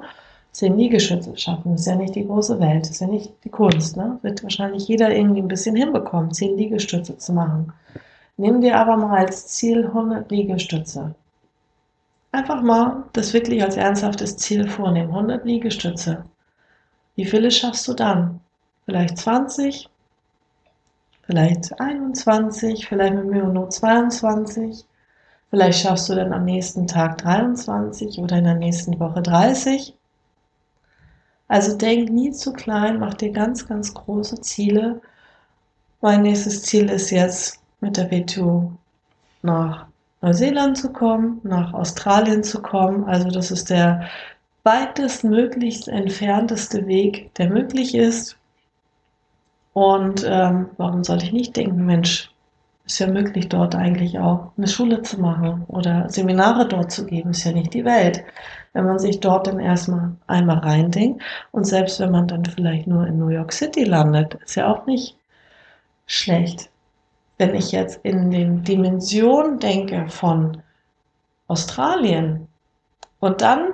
zehn 0.52 0.78
Liegestütze 0.78 1.36
schaffen. 1.36 1.72
Das 1.72 1.82
ist 1.82 1.86
ja 1.86 1.96
nicht 1.96 2.14
die 2.14 2.26
große 2.26 2.58
Welt, 2.60 2.82
das 2.82 2.92
ist 2.92 3.00
ja 3.02 3.08
nicht 3.08 3.32
die 3.44 3.50
Kunst. 3.50 3.98
Ne? 3.98 4.18
Wird 4.22 4.42
wahrscheinlich 4.42 4.88
jeder 4.88 5.14
irgendwie 5.14 5.42
ein 5.42 5.48
bisschen 5.48 5.76
hinbekommen, 5.76 6.32
zehn 6.32 6.56
Liegestütze 6.56 7.18
zu 7.18 7.34
machen. 7.34 7.74
Nimm 8.38 8.60
dir 8.60 8.78
aber 8.78 8.96
mal 8.96 9.18
als 9.18 9.48
Ziel 9.48 9.84
100 9.86 10.30
Liegestütze. 10.30 11.12
Einfach 12.30 12.62
mal 12.62 13.02
das 13.12 13.32
wirklich 13.32 13.64
als 13.64 13.76
ernsthaftes 13.76 14.36
Ziel 14.36 14.68
vornehmen. 14.68 15.10
100 15.10 15.44
Liegestütze. 15.44 16.24
Wie 17.16 17.24
viele 17.24 17.50
schaffst 17.50 17.88
du 17.88 17.94
dann? 17.94 18.38
Vielleicht 18.84 19.18
20, 19.18 19.88
vielleicht 21.22 21.80
21, 21.80 22.86
vielleicht 22.86 23.14
mit 23.14 23.26
mir 23.26 23.42
nur 23.42 23.70
22. 23.70 24.84
Vielleicht 25.50 25.80
schaffst 25.80 26.08
du 26.08 26.14
dann 26.14 26.32
am 26.32 26.44
nächsten 26.44 26.86
Tag 26.86 27.18
23 27.18 28.20
oder 28.20 28.38
in 28.38 28.44
der 28.44 28.54
nächsten 28.54 29.00
Woche 29.00 29.20
30. 29.20 29.96
Also 31.48 31.76
denk 31.76 32.10
nie 32.10 32.30
zu 32.30 32.52
klein, 32.52 33.00
mach 33.00 33.14
dir 33.14 33.32
ganz, 33.32 33.66
ganz 33.66 33.92
große 33.94 34.40
Ziele. 34.42 35.00
Mein 36.00 36.22
nächstes 36.22 36.62
Ziel 36.62 36.88
ist 36.88 37.10
jetzt 37.10 37.58
mit 37.80 37.96
der 37.96 38.10
W2 38.10 38.70
nach 39.42 39.86
Neuseeland 40.20 40.76
zu 40.76 40.92
kommen, 40.92 41.40
nach 41.44 41.72
Australien 41.72 42.42
zu 42.42 42.60
kommen. 42.60 43.04
Also 43.04 43.30
das 43.30 43.50
ist 43.50 43.70
der 43.70 44.08
weitest 44.64 45.24
möglichst 45.24 45.88
entfernteste 45.88 46.86
Weg, 46.86 47.34
der 47.36 47.50
möglich 47.50 47.94
ist. 47.94 48.36
Und 49.72 50.26
ähm, 50.28 50.70
warum 50.76 51.04
soll 51.04 51.22
ich 51.22 51.32
nicht 51.32 51.56
denken, 51.56 51.86
Mensch, 51.86 52.30
ist 52.84 52.98
ja 52.98 53.06
möglich, 53.06 53.48
dort 53.48 53.74
eigentlich 53.74 54.18
auch 54.18 54.50
eine 54.56 54.66
Schule 54.66 55.02
zu 55.02 55.20
machen 55.20 55.64
oder 55.68 56.08
Seminare 56.08 56.66
dort 56.66 56.90
zu 56.90 57.04
geben, 57.06 57.30
ist 57.30 57.44
ja 57.44 57.52
nicht 57.52 57.74
die 57.74 57.84
Welt. 57.84 58.24
Wenn 58.72 58.86
man 58.86 58.98
sich 58.98 59.20
dort 59.20 59.46
dann 59.46 59.60
erstmal 59.60 60.16
einmal 60.26 60.58
reindenkt 60.58 61.22
und 61.52 61.64
selbst 61.64 62.00
wenn 62.00 62.10
man 62.10 62.28
dann 62.28 62.44
vielleicht 62.44 62.86
nur 62.86 63.06
in 63.06 63.18
New 63.18 63.28
York 63.28 63.52
City 63.52 63.84
landet, 63.84 64.34
ist 64.44 64.56
ja 64.56 64.72
auch 64.72 64.86
nicht 64.86 65.16
schlecht. 66.06 66.70
Wenn 67.38 67.54
ich 67.54 67.72
jetzt 67.72 68.00
in 68.02 68.30
den 68.30 68.64
Dimensionen 68.64 69.58
denke 69.58 70.08
von 70.08 70.62
Australien 71.46 72.48
und 73.20 73.40
dann 73.40 73.70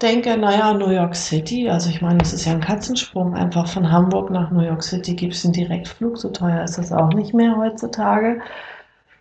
denke, 0.00 0.36
naja, 0.36 0.74
New 0.74 0.90
York 0.90 1.14
City, 1.14 1.68
also 1.68 1.90
ich 1.90 2.02
meine, 2.02 2.22
es 2.22 2.32
ist 2.32 2.44
ja 2.44 2.52
ein 2.52 2.60
Katzensprung, 2.60 3.34
einfach 3.34 3.68
von 3.68 3.90
Hamburg 3.90 4.30
nach 4.30 4.50
New 4.50 4.62
York 4.62 4.82
City 4.82 5.14
gibt 5.14 5.34
es 5.34 5.44
einen 5.44 5.54
Direktflug, 5.54 6.18
so 6.18 6.30
teuer 6.30 6.62
ist 6.64 6.78
das 6.78 6.92
auch 6.92 7.12
nicht 7.12 7.34
mehr 7.34 7.56
heutzutage. 7.56 8.40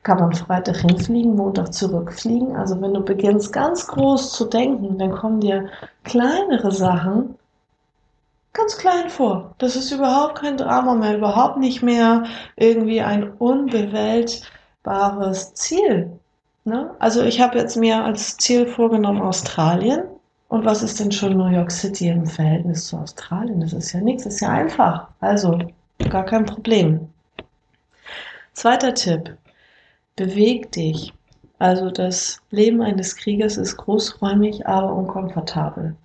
Kann 0.03 0.19
man 0.19 0.33
Freitag 0.33 0.77
hinfliegen, 0.77 1.35
Montag 1.35 1.73
zurückfliegen. 1.73 2.55
Also 2.57 2.79
wenn 2.81 2.93
du 2.93 3.01
beginnst 3.01 3.53
ganz 3.53 3.87
groß 3.87 4.33
zu 4.33 4.45
denken, 4.45 4.97
dann 4.97 5.11
kommen 5.11 5.39
dir 5.39 5.69
kleinere 6.03 6.71
Sachen 6.71 7.35
ganz 8.53 8.77
klein 8.77 9.09
vor. 9.09 9.53
Das 9.57 9.75
ist 9.75 9.91
überhaupt 9.91 10.35
kein 10.35 10.55
Drama 10.57 10.95
mehr, 10.95 11.17
überhaupt 11.17 11.57
nicht 11.57 11.83
mehr 11.83 12.23
irgendwie 12.55 13.01
ein 13.01 13.33
unbewältbares 13.33 15.53
Ziel. 15.55 16.17
Ne? 16.65 16.91
Also 16.99 17.23
ich 17.23 17.41
habe 17.41 17.57
jetzt 17.57 17.75
mir 17.75 18.03
als 18.03 18.37
Ziel 18.37 18.67
vorgenommen 18.67 19.21
Australien. 19.21 20.03
Und 20.47 20.63
was 20.65 20.83
ist 20.83 20.99
denn 20.99 21.11
schon 21.11 21.35
New 21.35 21.49
York 21.49 21.71
City 21.71 22.09
im 22.09 22.27
Verhältnis 22.27 22.85
zu 22.85 22.97
Australien? 22.97 23.59
Das 23.59 23.73
ist 23.73 23.91
ja 23.91 24.01
nichts, 24.01 24.23
das 24.23 24.35
ist 24.35 24.41
ja 24.41 24.49
einfach. 24.49 25.07
Also 25.19 25.57
gar 26.09 26.25
kein 26.25 26.45
Problem. 26.45 27.09
Zweiter 28.53 28.93
Tipp. 28.93 29.35
Beweg 30.15 30.71
dich. 30.71 31.11
Also 31.57 31.89
das 31.89 32.39
Leben 32.51 32.83
eines 32.83 33.15
Kriegers 33.15 33.57
ist 33.57 33.77
großräumig, 33.77 34.67
aber 34.67 34.93
unkomfortabel. 34.93 35.95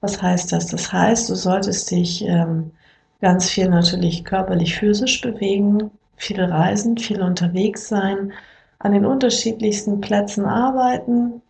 Was 0.00 0.20
heißt 0.22 0.52
das? 0.52 0.66
Das 0.68 0.92
heißt, 0.92 1.28
du 1.28 1.34
solltest 1.34 1.90
dich 1.90 2.24
ähm, 2.24 2.72
ganz 3.20 3.48
viel 3.50 3.68
natürlich 3.68 4.24
körperlich, 4.24 4.76
physisch 4.76 5.20
bewegen, 5.20 5.90
viel 6.16 6.42
reisen, 6.42 6.96
viel 6.98 7.22
unterwegs 7.22 7.88
sein, 7.88 8.32
an 8.78 8.92
den 8.92 9.04
unterschiedlichsten 9.06 10.00
Plätzen 10.00 10.46
arbeiten, 10.46 11.42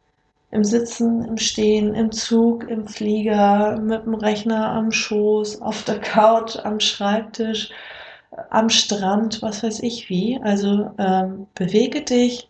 im 0.50 0.64
Sitzen, 0.64 1.25
im 1.25 1.37
Stehen, 1.37 1.95
im 1.95 2.11
Zug, 2.11 2.69
im 2.69 2.88
Flieger, 2.88 3.78
mit 3.80 4.04
dem 4.04 4.14
Rechner 4.14 4.71
am 4.71 4.90
Schoß, 4.90 5.62
auf 5.62 5.85
der 5.85 6.00
Couch, 6.00 6.57
am 6.64 6.80
Schreibtisch, 6.80 7.71
am 8.50 8.69
Strand, 8.69 9.42
was 9.42 9.62
weiß 9.62 9.80
ich 9.80 10.09
wie. 10.09 10.40
Also 10.42 10.90
ähm, 10.99 11.47
bewege 11.54 12.02
dich 12.02 12.49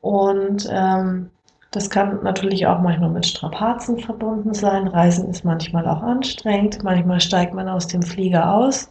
und 0.00 0.68
ähm, 0.70 1.30
das 1.70 1.90
kann 1.90 2.22
natürlich 2.22 2.66
auch 2.66 2.80
manchmal 2.80 3.10
mit 3.10 3.26
Strapazen 3.26 3.98
verbunden 3.98 4.54
sein. 4.54 4.88
Reisen 4.88 5.28
ist 5.28 5.44
manchmal 5.44 5.86
auch 5.86 6.02
anstrengend. 6.02 6.82
Manchmal 6.82 7.20
steigt 7.20 7.54
man 7.54 7.68
aus 7.68 7.86
dem 7.86 8.02
Flieger 8.02 8.52
aus. 8.52 8.90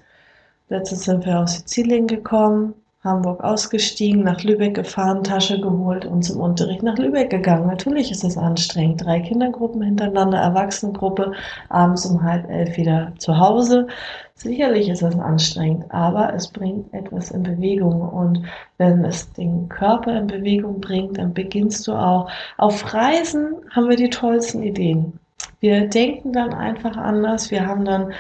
Letztens 0.70 1.06
sind 1.06 1.26
wir 1.26 1.40
aus 1.40 1.56
Sizilien 1.56 2.08
gekommen. 2.08 2.74
Hamburg 3.06 3.44
ausgestiegen, 3.44 4.24
nach 4.24 4.44
Lübeck 4.44 4.76
gefahren, 4.76 5.24
Tasche 5.24 5.62
geholt 5.62 6.06
und 6.06 6.24
zum 6.24 6.42
Unterricht 6.42 6.84
nach 6.84 6.98
Lübeck 6.98 7.30
gegangen. 7.30 7.68
Natürlich 7.68 8.12
ist 8.12 8.24
es 8.24 8.38
anstrengend. 8.38 9.06
Drei 9.06 9.22
Kindergruppen 9.22 9.82
hintereinander, 9.82 10.40
Erwachsenengruppe, 10.40 11.32
abends 11.70 12.06
um 12.06 12.24
halb 12.24 12.50
elf 12.50 12.76
wieder 12.76 13.14
zu 13.20 13.38
Hause. 13.38 13.88
Sicherlich 14.34 14.90
ist 14.90 15.02
es 15.02 15.18
anstrengend, 15.18 15.86
aber 15.90 16.34
es 16.34 16.50
bringt 16.50 16.94
etwas 16.94 17.32
in 17.32 17.44
Bewegung. 17.44 18.02
Und 18.02 18.44
wenn 18.78 19.06
es 19.06 19.32
den 19.34 19.70
Körper 19.70 20.18
in 20.18 20.28
Bewegung 20.28 20.82
bringt, 20.82 21.18
dann 21.18 21.34
beginnst 21.34 21.88
du 21.88 21.94
auch. 21.94 22.30
Auf 22.58 22.94
Reisen 22.94 23.56
haben 23.72 23.88
wir 23.88 23.96
die 23.96 24.10
tollsten 24.10 24.62
Ideen. 24.62 25.20
Wir 25.60 25.88
denken 25.88 26.34
dann 26.34 26.54
einfach 26.54 26.98
anders. 26.98 27.50
Wir 27.50 27.66
haben 27.66 27.86
dann 27.86 28.14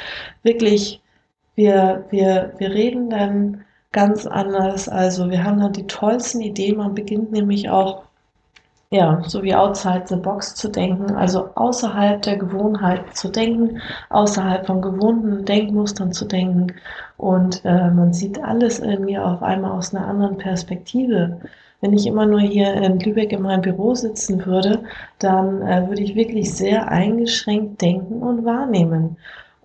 wirklich, 0.43 1.01
wir, 1.55 2.05
wir, 2.11 2.53
wir 2.57 2.69
reden 2.69 3.09
dann 3.09 3.65
ganz 3.95 4.27
anders. 4.27 4.89
Also 4.89 5.29
wir 5.31 5.43
haben 5.43 5.61
dann 5.61 5.71
die 5.71 5.87
tollsten 5.87 6.41
Ideen. 6.41 6.77
Man 6.77 6.93
beginnt 6.93 7.31
nämlich 7.31 7.69
auch, 7.69 8.03
ja, 8.91 9.21
so 9.25 9.41
wie 9.41 9.55
outside 9.55 10.03
the 10.07 10.17
box 10.17 10.53
zu 10.53 10.69
denken, 10.69 11.15
also 11.15 11.49
außerhalb 11.55 12.21
der 12.21 12.37
Gewohnheit 12.37 13.15
zu 13.15 13.29
denken, 13.29 13.81
außerhalb 14.09 14.67
von 14.67 14.81
gewohnten 14.81 15.45
Denkmustern 15.45 16.11
zu 16.11 16.25
denken. 16.25 16.67
Und 17.17 17.63
äh, 17.63 17.89
man 17.89 18.11
sieht 18.13 18.43
alles 18.43 18.81
mir 18.81 19.25
auf 19.25 19.41
einmal 19.41 19.71
aus 19.71 19.95
einer 19.95 20.07
anderen 20.07 20.37
Perspektive. 20.37 21.39
Wenn 21.79 21.93
ich 21.93 22.05
immer 22.05 22.25
nur 22.25 22.41
hier 22.41 22.73
in 22.73 22.99
Lübeck 22.99 23.31
in 23.31 23.43
meinem 23.43 23.61
Büro 23.61 23.95
sitzen 23.95 24.45
würde, 24.45 24.83
dann 25.19 25.61
äh, 25.61 25.87
würde 25.87 26.01
ich 26.01 26.15
wirklich 26.15 26.53
sehr 26.53 26.89
eingeschränkt 26.91 27.81
denken 27.81 28.21
und 28.21 28.43
wahrnehmen. 28.43 29.15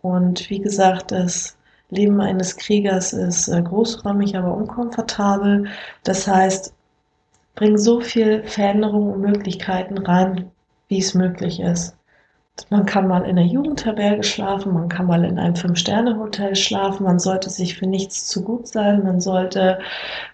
Und 0.02 0.48
wie 0.50 0.60
gesagt, 0.60 1.10
das 1.10 1.56
Leben 1.90 2.20
eines 2.20 2.56
Kriegers 2.56 3.12
ist 3.12 3.48
äh, 3.48 3.62
großräumig, 3.62 4.36
aber 4.36 4.54
unkomfortabel. 4.54 5.66
Das 6.04 6.26
heißt, 6.26 6.74
bring 7.54 7.76
so 7.76 8.00
viel 8.00 8.42
Veränderungen 8.44 9.14
und 9.14 9.20
Möglichkeiten 9.20 9.98
rein, 9.98 10.50
wie 10.88 10.98
es 10.98 11.14
möglich 11.14 11.60
ist. 11.60 11.96
Man 12.68 12.84
kann 12.84 13.08
mal 13.08 13.24
in 13.24 13.36
der 13.36 13.46
Jugendherberge 13.46 14.22
schlafen, 14.22 14.74
man 14.74 14.88
kann 14.88 15.06
mal 15.06 15.24
in 15.24 15.38
einem 15.38 15.56
Fünf-Sterne-Hotel 15.56 16.54
schlafen, 16.54 17.04
man 17.04 17.18
sollte 17.18 17.48
sich 17.48 17.78
für 17.78 17.86
nichts 17.86 18.26
zu 18.26 18.42
gut 18.42 18.68
sein, 18.68 19.02
man 19.02 19.20
sollte 19.20 19.78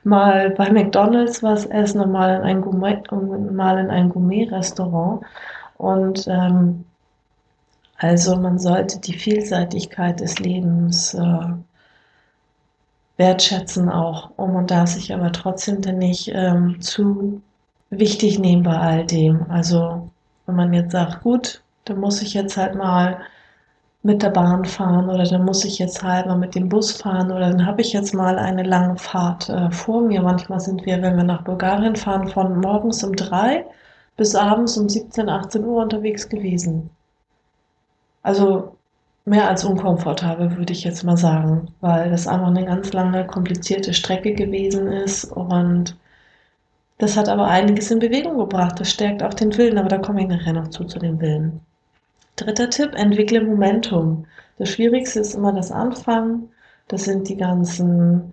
mal 0.02 0.50
bei 0.50 0.70
McDonalds 0.72 1.42
was 1.42 1.66
essen 1.66 2.00
und 2.00 2.10
mal 2.10 2.36
in 2.36 2.42
ein 2.42 2.62
Gourmet, 2.62 3.02
Gourmet-Restaurant. 3.08 5.24
Und 5.76 6.26
ähm, 6.26 6.85
also 7.98 8.36
man 8.36 8.58
sollte 8.58 9.00
die 9.00 9.14
Vielseitigkeit 9.14 10.20
des 10.20 10.38
Lebens 10.38 11.14
äh, 11.14 11.48
wertschätzen 13.16 13.88
auch. 13.88 14.30
Und 14.36 14.52
man 14.52 14.66
darf 14.66 14.90
sich 14.90 15.12
aber 15.14 15.32
trotzdem 15.32 15.80
dann 15.82 15.98
nicht 15.98 16.30
ähm, 16.34 16.80
zu 16.80 17.42
wichtig 17.90 18.38
nehmen 18.38 18.62
bei 18.62 18.76
all 18.76 19.06
dem. 19.06 19.50
Also 19.50 20.10
wenn 20.46 20.56
man 20.56 20.72
jetzt 20.72 20.92
sagt, 20.92 21.22
gut, 21.22 21.62
dann 21.84 21.98
muss 22.00 22.22
ich 22.22 22.34
jetzt 22.34 22.56
halt 22.56 22.74
mal 22.74 23.18
mit 24.02 24.22
der 24.22 24.30
Bahn 24.30 24.64
fahren 24.64 25.08
oder 25.10 25.24
dann 25.24 25.44
muss 25.44 25.64
ich 25.64 25.78
jetzt 25.78 26.02
halt 26.02 26.26
mal 26.26 26.36
mit 26.38 26.54
dem 26.54 26.68
Bus 26.68 26.92
fahren 26.92 27.32
oder 27.32 27.50
dann 27.50 27.66
habe 27.66 27.80
ich 27.80 27.92
jetzt 27.92 28.14
mal 28.14 28.38
eine 28.38 28.62
lange 28.62 28.96
Fahrt 28.96 29.48
äh, 29.48 29.70
vor 29.70 30.02
mir. 30.02 30.22
Manchmal 30.22 30.60
sind 30.60 30.86
wir, 30.86 31.02
wenn 31.02 31.16
wir 31.16 31.24
nach 31.24 31.42
Bulgarien 31.42 31.96
fahren, 31.96 32.28
von 32.28 32.60
morgens 32.60 33.02
um 33.02 33.16
drei 33.16 33.66
bis 34.16 34.34
abends 34.34 34.76
um 34.78 34.88
17, 34.88 35.28
18 35.28 35.64
Uhr 35.64 35.82
unterwegs 35.82 36.28
gewesen. 36.28 36.90
Also 38.26 38.76
mehr 39.24 39.48
als 39.48 39.64
unkomfortabel, 39.64 40.56
würde 40.56 40.72
ich 40.72 40.82
jetzt 40.82 41.04
mal 41.04 41.16
sagen, 41.16 41.68
weil 41.80 42.10
das 42.10 42.26
einfach 42.26 42.48
eine 42.48 42.64
ganz 42.64 42.92
lange, 42.92 43.24
komplizierte 43.24 43.94
Strecke 43.94 44.34
gewesen 44.34 44.88
ist 44.88 45.26
und 45.26 45.96
das 46.98 47.16
hat 47.16 47.28
aber 47.28 47.46
einiges 47.46 47.92
in 47.92 48.00
Bewegung 48.00 48.36
gebracht. 48.38 48.80
Das 48.80 48.90
stärkt 48.90 49.22
auch 49.22 49.32
den 49.32 49.56
Willen, 49.56 49.78
aber 49.78 49.88
da 49.88 49.98
komme 49.98 50.22
ich 50.22 50.26
nachher 50.28 50.54
noch 50.54 50.68
zu, 50.70 50.82
zu 50.86 50.98
dem 50.98 51.20
Willen. 51.20 51.60
Dritter 52.34 52.68
Tipp, 52.68 52.94
entwickle 52.96 53.44
Momentum. 53.44 54.26
Das 54.58 54.70
Schwierigste 54.70 55.20
ist 55.20 55.34
immer 55.34 55.52
das 55.52 55.70
Anfangen. 55.70 56.48
Das 56.88 57.04
sind 57.04 57.28
die 57.28 57.36
ganzen 57.36 58.32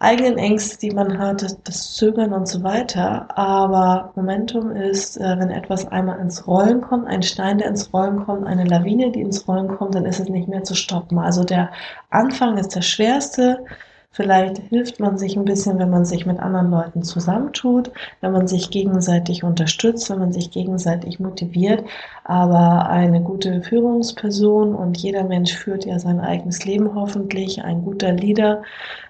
eigenen 0.00 0.38
Ängste, 0.38 0.78
die 0.78 0.90
man 0.92 1.18
hat, 1.18 1.44
das 1.64 1.94
Zögern 1.94 2.32
und 2.32 2.46
so 2.46 2.62
weiter. 2.62 3.26
Aber 3.36 4.12
Momentum 4.14 4.70
ist, 4.70 5.16
äh, 5.16 5.36
wenn 5.38 5.50
etwas 5.50 5.88
einmal 5.88 6.20
ins 6.20 6.46
Rollen 6.46 6.80
kommt, 6.80 7.08
ein 7.08 7.22
Stein, 7.22 7.58
der 7.58 7.68
ins 7.68 7.92
Rollen 7.92 8.24
kommt, 8.24 8.46
eine 8.46 8.64
Lawine, 8.64 9.10
die 9.10 9.22
ins 9.22 9.46
Rollen 9.48 9.68
kommt, 9.68 9.94
dann 9.94 10.06
ist 10.06 10.20
es 10.20 10.28
nicht 10.28 10.48
mehr 10.48 10.62
zu 10.62 10.74
stoppen. 10.74 11.18
Also 11.18 11.42
der 11.44 11.70
Anfang 12.10 12.58
ist 12.58 12.74
der 12.76 12.82
schwerste. 12.82 13.64
Vielleicht 14.10 14.58
hilft 14.58 15.00
man 15.00 15.16
sich 15.16 15.36
ein 15.36 15.44
bisschen, 15.44 15.78
wenn 15.78 15.90
man 15.90 16.04
sich 16.04 16.26
mit 16.26 16.40
anderen 16.40 16.70
Leuten 16.70 17.02
zusammentut, 17.04 17.92
wenn 18.20 18.32
man 18.32 18.48
sich 18.48 18.70
gegenseitig 18.70 19.44
unterstützt, 19.44 20.10
wenn 20.10 20.18
man 20.18 20.32
sich 20.32 20.50
gegenseitig 20.50 21.20
motiviert. 21.20 21.84
Aber 22.24 22.88
eine 22.88 23.22
gute 23.22 23.62
Führungsperson 23.62 24.74
und 24.74 24.96
jeder 24.98 25.24
Mensch 25.24 25.54
führt 25.54 25.84
ja 25.86 25.98
sein 25.98 26.20
eigenes 26.20 26.64
Leben 26.64 26.94
hoffentlich. 26.94 27.62
Ein 27.62 27.84
guter 27.84 28.12
Leader, 28.12 28.62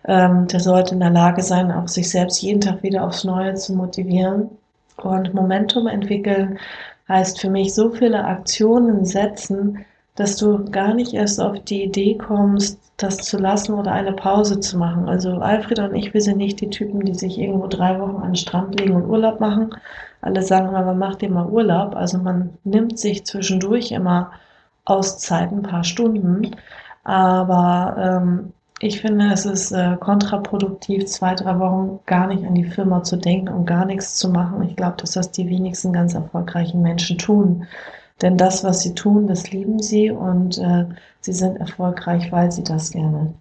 ähm, 0.06 0.46
der 0.48 0.60
sollte 0.60 0.94
in 0.94 1.00
der 1.00 1.10
Lage 1.10 1.42
sein, 1.42 1.70
auch 1.72 1.88
sich 1.88 2.10
selbst 2.10 2.42
jeden 2.42 2.60
Tag 2.60 2.82
wieder 2.82 3.04
aufs 3.04 3.24
Neue 3.24 3.54
zu 3.54 3.74
motivieren 3.74 4.50
Und 4.96 5.32
Momentum 5.34 5.86
entwickeln 5.86 6.58
heißt 7.08 7.40
für 7.40 7.50
mich 7.50 7.74
so 7.74 7.90
viele 7.90 8.24
Aktionen 8.24 9.04
setzen, 9.04 9.84
dass 10.18 10.36
du 10.36 10.64
gar 10.64 10.94
nicht 10.94 11.14
erst 11.14 11.40
auf 11.40 11.60
die 11.62 11.84
Idee 11.84 12.18
kommst, 12.18 12.80
das 12.96 13.18
zu 13.18 13.38
lassen 13.38 13.74
oder 13.74 13.92
eine 13.92 14.12
Pause 14.12 14.58
zu 14.58 14.76
machen. 14.76 15.08
Also 15.08 15.34
Alfred 15.34 15.78
und 15.78 15.94
ich, 15.94 16.12
wir 16.12 16.20
sind 16.20 16.38
nicht 16.38 16.60
die 16.60 16.70
Typen, 16.70 17.04
die 17.04 17.14
sich 17.14 17.38
irgendwo 17.38 17.68
drei 17.68 18.00
Wochen 18.00 18.16
an 18.16 18.30
den 18.30 18.34
Strand 18.34 18.80
legen 18.80 18.96
und 18.96 19.08
Urlaub 19.08 19.38
machen. 19.38 19.70
Alle 20.20 20.42
sagen 20.42 20.74
aber, 20.74 20.92
mach 20.94 21.14
dir 21.14 21.30
mal 21.30 21.46
Urlaub. 21.46 21.94
Also 21.94 22.18
man 22.18 22.50
nimmt 22.64 22.98
sich 22.98 23.24
zwischendurch 23.26 23.92
immer 23.92 24.32
Auszeiten, 24.84 25.58
ein 25.58 25.62
paar 25.62 25.84
Stunden. 25.84 26.50
Aber 27.04 27.94
ähm, 27.96 28.52
ich 28.80 29.00
finde, 29.00 29.30
es 29.32 29.46
ist 29.46 29.70
äh, 29.70 29.96
kontraproduktiv, 30.00 31.06
zwei, 31.06 31.36
drei 31.36 31.60
Wochen 31.60 32.00
gar 32.06 32.26
nicht 32.26 32.44
an 32.44 32.56
die 32.56 32.64
Firma 32.64 33.04
zu 33.04 33.16
denken 33.16 33.54
und 33.54 33.66
gar 33.66 33.84
nichts 33.84 34.16
zu 34.16 34.28
machen. 34.30 34.64
Ich 34.64 34.74
glaube, 34.74 34.96
dass 34.96 35.12
das 35.12 35.30
die 35.30 35.48
wenigsten 35.48 35.92
ganz 35.92 36.14
erfolgreichen 36.14 36.82
Menschen 36.82 37.18
tun. 37.18 37.66
Denn 38.22 38.36
das, 38.36 38.64
was 38.64 38.82
sie 38.82 38.94
tun, 38.94 39.26
das 39.26 39.50
lieben 39.52 39.80
sie 39.80 40.10
und 40.10 40.58
äh, 40.58 40.86
sie 41.20 41.32
sind 41.32 41.56
erfolgreich, 41.56 42.32
weil 42.32 42.50
sie 42.50 42.64
das 42.64 42.90
gerne 42.90 43.34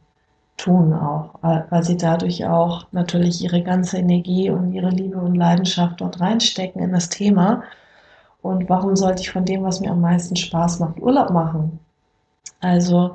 tun 0.58 0.94
auch, 0.94 1.36
weil 1.42 1.84
sie 1.84 1.98
dadurch 1.98 2.46
auch 2.46 2.88
natürlich 2.92 3.44
ihre 3.44 3.62
ganze 3.64 3.98
Energie 3.98 4.50
und 4.50 4.74
ihre 4.74 4.90
Liebe 4.90 5.18
und 5.18 5.36
Leidenschaft 5.36 6.02
dort 6.02 6.20
reinstecken 6.20 6.82
in 6.82 6.92
das 6.92 7.10
Thema. 7.10 7.64
Und 8.42 8.70
warum 8.70 8.96
sollte 8.96 9.22
ich 9.22 9.32
von 9.32 9.46
dem, 9.46 9.64
was 9.64 9.82
mir 9.82 9.92
am 9.92 10.02
meisten 10.02 10.36
Spaß 10.36 10.80
macht, 10.80 11.00
Urlaub 11.00 11.32
machen? 11.32 11.80
Also, 12.62 13.14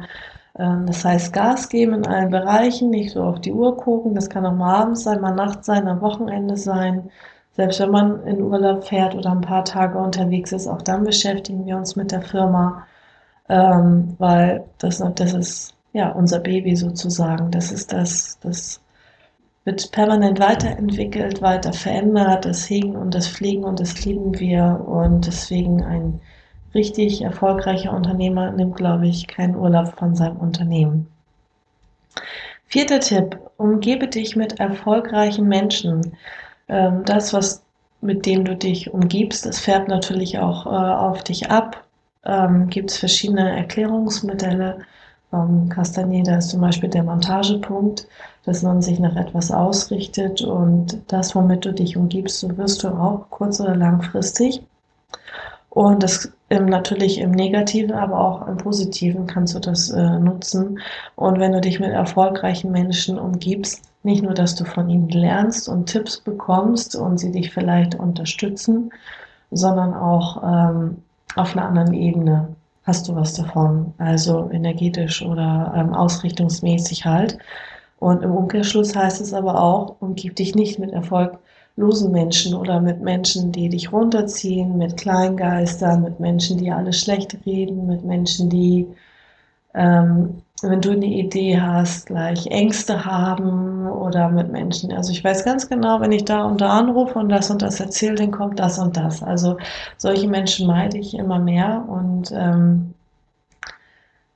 ähm, 0.58 0.86
das 0.86 1.04
heißt, 1.04 1.32
Gas 1.32 1.68
geben 1.68 1.94
in 1.94 2.06
allen 2.06 2.30
Bereichen, 2.30 2.90
nicht 2.90 3.12
so 3.12 3.22
auf 3.24 3.40
die 3.40 3.52
Uhr 3.52 3.76
gucken. 3.76 4.14
Das 4.14 4.30
kann 4.30 4.46
auch 4.46 4.54
mal 4.54 4.74
abends 4.82 5.04
sein, 5.04 5.20
mal 5.20 5.34
nachts 5.34 5.66
sein, 5.66 5.88
am 5.88 6.00
Wochenende 6.00 6.56
sein. 6.56 7.10
Selbst 7.54 7.80
wenn 7.80 7.90
man 7.90 8.26
in 8.26 8.40
Urlaub 8.42 8.84
fährt 8.84 9.14
oder 9.14 9.30
ein 9.30 9.42
paar 9.42 9.64
Tage 9.64 9.98
unterwegs 9.98 10.52
ist, 10.52 10.66
auch 10.66 10.82
dann 10.82 11.04
beschäftigen 11.04 11.66
wir 11.66 11.76
uns 11.76 11.96
mit 11.96 12.10
der 12.10 12.22
Firma, 12.22 12.86
ähm, 13.48 14.14
weil 14.18 14.64
das, 14.78 15.02
das 15.16 15.34
ist 15.34 15.74
ja 15.92 16.10
unser 16.12 16.40
Baby 16.40 16.74
sozusagen. 16.76 17.50
Das 17.50 17.70
ist 17.70 17.92
das, 17.92 18.38
das 18.40 18.80
wird 19.64 19.92
permanent 19.92 20.40
weiterentwickelt, 20.40 21.42
weiter 21.42 21.72
verändert. 21.74 22.46
Das 22.46 22.68
Hegen 22.70 22.96
und 22.96 23.14
das 23.14 23.28
Pflegen 23.28 23.64
und 23.64 23.80
das 23.80 24.04
lieben 24.04 24.38
wir 24.38 24.82
und 24.86 25.26
deswegen 25.26 25.82
ein 25.82 26.20
richtig 26.74 27.22
erfolgreicher 27.22 27.92
Unternehmer 27.92 28.50
nimmt, 28.50 28.76
glaube 28.76 29.06
ich, 29.06 29.26
keinen 29.26 29.56
Urlaub 29.56 29.98
von 29.98 30.16
seinem 30.16 30.38
Unternehmen. 30.38 31.06
Vierter 32.66 33.00
Tipp, 33.00 33.38
umgebe 33.58 34.08
dich 34.08 34.36
mit 34.36 34.58
erfolgreichen 34.58 35.46
Menschen 35.46 36.16
ähm, 36.72 37.04
das, 37.04 37.32
was 37.34 37.62
mit 38.00 38.26
dem 38.26 38.44
du 38.44 38.56
dich 38.56 38.92
umgibst, 38.92 39.46
das 39.46 39.60
fährt 39.60 39.88
natürlich 39.88 40.38
auch 40.38 40.66
äh, 40.66 40.70
auf 40.70 41.22
dich 41.22 41.50
ab. 41.50 41.84
Ähm, 42.24 42.68
Gibt 42.68 42.90
es 42.90 42.96
verschiedene 42.96 43.56
Erklärungsmodelle. 43.56 44.78
Ähm, 45.32 45.68
Castaneda 45.68 46.36
ist 46.38 46.48
zum 46.50 46.62
Beispiel 46.62 46.88
der 46.88 47.04
Montagepunkt, 47.04 48.08
dass 48.44 48.62
man 48.62 48.80
sich 48.82 48.98
nach 48.98 49.16
etwas 49.16 49.50
ausrichtet 49.52 50.42
und 50.42 50.98
das, 51.08 51.34
womit 51.34 51.64
du 51.64 51.72
dich 51.72 51.96
umgibst, 51.96 52.40
so 52.40 52.56
wirst 52.56 52.82
du 52.82 52.88
auch 52.88 53.26
kurz- 53.30 53.60
oder 53.60 53.76
langfristig. 53.76 54.62
Und 55.70 56.02
das 56.02 56.32
ähm, 56.50 56.66
natürlich 56.66 57.18
im 57.18 57.30
Negativen, 57.32 57.92
aber 57.92 58.18
auch 58.18 58.46
im 58.48 58.56
Positiven 58.56 59.26
kannst 59.26 59.54
du 59.54 59.58
das 59.58 59.90
äh, 59.90 60.18
nutzen. 60.18 60.80
Und 61.16 61.38
wenn 61.38 61.52
du 61.52 61.60
dich 61.60 61.80
mit 61.80 61.90
erfolgreichen 61.90 62.72
Menschen 62.72 63.18
umgibst, 63.18 63.91
nicht 64.04 64.22
nur, 64.22 64.34
dass 64.34 64.54
du 64.54 64.64
von 64.64 64.88
ihnen 64.90 65.08
lernst 65.08 65.68
und 65.68 65.86
Tipps 65.86 66.20
bekommst 66.20 66.96
und 66.96 67.18
sie 67.18 67.30
dich 67.30 67.52
vielleicht 67.52 67.94
unterstützen, 67.94 68.90
sondern 69.50 69.94
auch 69.94 70.42
ähm, 70.42 70.96
auf 71.36 71.56
einer 71.56 71.66
anderen 71.66 71.94
Ebene 71.94 72.48
hast 72.84 73.08
du 73.08 73.14
was 73.14 73.34
davon, 73.34 73.92
also 73.98 74.50
energetisch 74.50 75.22
oder 75.22 75.72
ähm, 75.76 75.94
ausrichtungsmäßig 75.94 77.04
halt. 77.04 77.38
Und 78.00 78.24
im 78.24 78.32
Umkehrschluss 78.32 78.96
heißt 78.96 79.20
es 79.20 79.32
aber 79.32 79.62
auch, 79.62 79.96
umgib 80.00 80.34
dich 80.34 80.56
nicht 80.56 80.80
mit 80.80 80.90
erfolglosen 80.90 82.10
Menschen 82.10 82.54
oder 82.54 82.80
mit 82.80 83.00
Menschen, 83.00 83.52
die 83.52 83.68
dich 83.68 83.92
runterziehen, 83.92 84.76
mit 84.76 84.96
Kleingeistern, 84.96 86.02
mit 86.02 86.18
Menschen, 86.18 86.58
die 86.58 86.72
alles 86.72 87.00
schlecht 87.00 87.36
reden, 87.46 87.86
mit 87.86 88.04
Menschen, 88.04 88.50
die 88.50 88.88
ähm, 89.74 90.42
wenn 90.70 90.80
du 90.80 90.92
eine 90.92 91.06
Idee 91.06 91.60
hast, 91.60 92.06
gleich 92.06 92.46
Ängste 92.46 93.04
haben 93.04 93.86
oder 93.88 94.28
mit 94.28 94.50
Menschen. 94.52 94.92
Also 94.92 95.12
ich 95.12 95.24
weiß 95.24 95.44
ganz 95.44 95.68
genau, 95.68 96.00
wenn 96.00 96.12
ich 96.12 96.24
da 96.24 96.44
und 96.44 96.60
da 96.60 96.70
anrufe 96.78 97.18
und 97.18 97.28
das 97.28 97.50
und 97.50 97.62
das 97.62 97.80
erzähle, 97.80 98.16
dann 98.16 98.30
kommt 98.30 98.58
das 98.58 98.78
und 98.78 98.96
das. 98.96 99.22
Also 99.22 99.56
solche 99.96 100.28
Menschen 100.28 100.66
meide 100.66 100.98
ich 100.98 101.14
immer 101.14 101.38
mehr 101.38 101.84
und 101.88 102.32
ähm, 102.32 102.94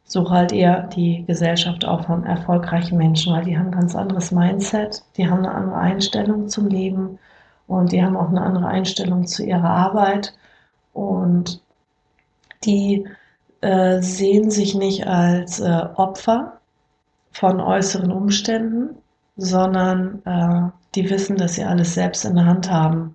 suche 0.04 0.30
halt 0.34 0.52
eher 0.52 0.84
die 0.84 1.24
Gesellschaft 1.26 1.84
auch 1.84 2.04
von 2.04 2.24
erfolgreichen 2.24 2.96
Menschen, 2.96 3.32
weil 3.32 3.44
die 3.44 3.58
haben 3.58 3.66
ein 3.66 3.72
ganz 3.72 3.94
anderes 3.94 4.32
Mindset, 4.32 5.02
die 5.16 5.28
haben 5.28 5.40
eine 5.40 5.52
andere 5.52 5.78
Einstellung 5.78 6.48
zum 6.48 6.68
Leben 6.68 7.18
und 7.66 7.92
die 7.92 8.02
haben 8.02 8.16
auch 8.16 8.30
eine 8.30 8.42
andere 8.42 8.68
Einstellung 8.68 9.26
zu 9.26 9.44
ihrer 9.44 9.68
Arbeit 9.68 10.34
und 10.92 11.60
die 12.64 13.06
äh, 13.60 14.00
sehen 14.02 14.50
sich 14.50 14.74
nicht 14.74 15.06
als 15.06 15.60
äh, 15.60 15.82
Opfer 15.96 16.60
von 17.32 17.60
äußeren 17.60 18.12
Umständen, 18.12 18.96
sondern 19.36 20.22
äh, 20.24 20.70
die 20.94 21.08
wissen, 21.10 21.36
dass 21.36 21.54
sie 21.54 21.64
alles 21.64 21.94
selbst 21.94 22.24
in 22.24 22.36
der 22.36 22.46
Hand 22.46 22.70
haben. 22.70 23.14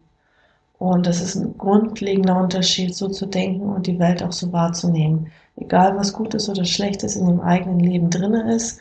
Und 0.77 1.05
das 1.05 1.21
ist 1.21 1.35
ein 1.35 1.57
grundlegender 1.57 2.37
Unterschied, 2.37 2.95
so 2.95 3.07
zu 3.07 3.27
denken 3.27 3.69
und 3.69 3.85
die 3.87 3.99
Welt 3.99 4.23
auch 4.23 4.31
so 4.31 4.51
wahrzunehmen. 4.51 5.27
Egal, 5.57 5.95
was 5.95 6.13
Gutes 6.13 6.49
oder 6.49 6.65
Schlechtes 6.65 7.15
in 7.15 7.27
dem 7.27 7.39
eigenen 7.39 7.79
Leben 7.79 8.09
drin 8.09 8.33
ist, 8.33 8.79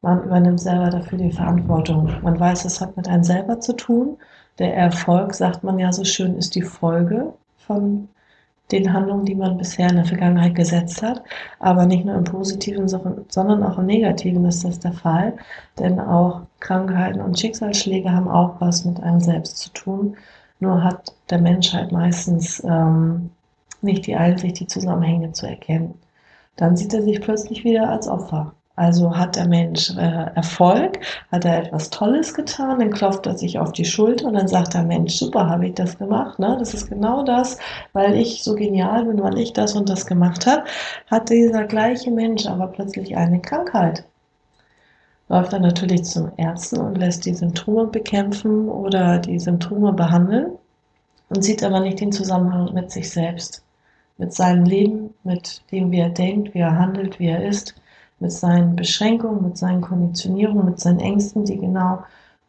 man 0.00 0.24
übernimmt 0.24 0.60
selber 0.60 0.90
dafür 0.90 1.18
die 1.18 1.30
Verantwortung. 1.30 2.10
Man 2.22 2.38
weiß, 2.40 2.64
es 2.64 2.80
hat 2.80 2.96
mit 2.96 3.06
einem 3.06 3.22
selber 3.22 3.60
zu 3.60 3.74
tun. 3.74 4.16
Der 4.58 4.74
Erfolg, 4.74 5.34
sagt 5.34 5.62
man 5.62 5.78
ja 5.78 5.92
so 5.92 6.04
schön, 6.04 6.36
ist 6.36 6.54
die 6.54 6.62
Folge 6.62 7.32
von 7.58 8.08
den 8.70 8.92
Handlungen, 8.92 9.24
die 9.24 9.34
man 9.34 9.58
bisher 9.58 9.90
in 9.90 9.96
der 9.96 10.04
Vergangenheit 10.04 10.54
gesetzt 10.54 11.02
hat. 11.02 11.22
Aber 11.58 11.86
nicht 11.86 12.04
nur 12.04 12.14
im 12.14 12.24
Positiven, 12.24 12.88
sondern 12.88 13.62
auch 13.62 13.78
im 13.78 13.86
Negativen 13.86 14.44
ist 14.46 14.64
das 14.64 14.78
der 14.78 14.92
Fall. 14.92 15.34
Denn 15.78 16.00
auch 16.00 16.42
Krankheiten 16.60 17.20
und 17.20 17.38
Schicksalsschläge 17.38 18.10
haben 18.10 18.28
auch 18.28 18.60
was 18.60 18.84
mit 18.84 19.02
einem 19.02 19.20
selbst 19.20 19.58
zu 19.58 19.70
tun. 19.72 20.16
Nur 20.60 20.82
hat 20.82 21.14
der 21.30 21.40
Mensch 21.40 21.72
halt 21.72 21.92
meistens 21.92 22.62
ähm, 22.64 23.30
nicht 23.82 24.06
die 24.06 24.16
Einsicht, 24.16 24.60
die 24.60 24.66
Zusammenhänge 24.66 25.32
zu 25.32 25.46
erkennen. 25.46 25.94
Dann 26.56 26.76
sieht 26.76 26.94
er 26.94 27.02
sich 27.02 27.20
plötzlich 27.20 27.64
wieder 27.64 27.88
als 27.88 28.08
Opfer. 28.08 28.54
Also 28.74 29.14
hat 29.14 29.36
der 29.36 29.46
Mensch 29.48 29.90
äh, 29.96 30.30
Erfolg, 30.34 30.98
hat 31.30 31.44
er 31.44 31.64
etwas 31.64 31.90
Tolles 31.90 32.32
getan, 32.32 32.78
dann 32.78 32.90
klopft 32.90 33.26
er 33.26 33.36
sich 33.36 33.58
auf 33.58 33.72
die 33.72 33.84
Schulter 33.84 34.26
und 34.26 34.34
dann 34.34 34.48
sagt 34.48 34.72
der 34.72 34.82
Mensch, 34.82 35.14
super, 35.16 35.46
habe 35.46 35.66
ich 35.66 35.74
das 35.74 35.98
gemacht, 35.98 36.38
ne? 36.38 36.56
Das 36.58 36.72
ist 36.72 36.88
genau 36.88 37.22
das, 37.22 37.58
weil 37.92 38.14
ich 38.14 38.42
so 38.42 38.54
genial 38.54 39.04
bin, 39.04 39.22
weil 39.22 39.38
ich 39.38 39.52
das 39.52 39.76
und 39.76 39.90
das 39.90 40.06
gemacht 40.06 40.46
habe, 40.46 40.64
hat 41.10 41.28
dieser 41.28 41.64
gleiche 41.64 42.10
Mensch 42.10 42.46
aber 42.46 42.66
plötzlich 42.68 43.14
eine 43.14 43.40
Krankheit. 43.40 44.04
Läuft 45.28 45.52
dann 45.52 45.62
natürlich 45.62 46.04
zum 46.04 46.32
Ärzten 46.38 46.80
und 46.80 46.96
lässt 46.96 47.26
die 47.26 47.34
Symptome 47.34 47.86
bekämpfen 47.88 48.68
oder 48.70 49.18
die 49.18 49.38
Symptome 49.38 49.92
behandeln 49.92 50.52
und 51.28 51.44
sieht 51.44 51.62
aber 51.62 51.80
nicht 51.80 52.00
den 52.00 52.12
Zusammenhang 52.12 52.72
mit 52.72 52.90
sich 52.90 53.10
selbst, 53.10 53.62
mit 54.16 54.32
seinem 54.32 54.64
Leben, 54.64 55.14
mit 55.24 55.62
dem, 55.70 55.90
wie 55.90 56.00
er 56.00 56.10
denkt, 56.10 56.54
wie 56.54 56.60
er 56.60 56.78
handelt, 56.78 57.18
wie 57.18 57.28
er 57.28 57.44
ist 57.44 57.74
mit 58.22 58.32
seinen 58.32 58.76
Beschränkungen, 58.76 59.42
mit 59.42 59.58
seinen 59.58 59.82
Konditionierungen, 59.82 60.64
mit 60.64 60.80
seinen 60.80 61.00
Ängsten, 61.00 61.44
die 61.44 61.58
genau 61.58 62.04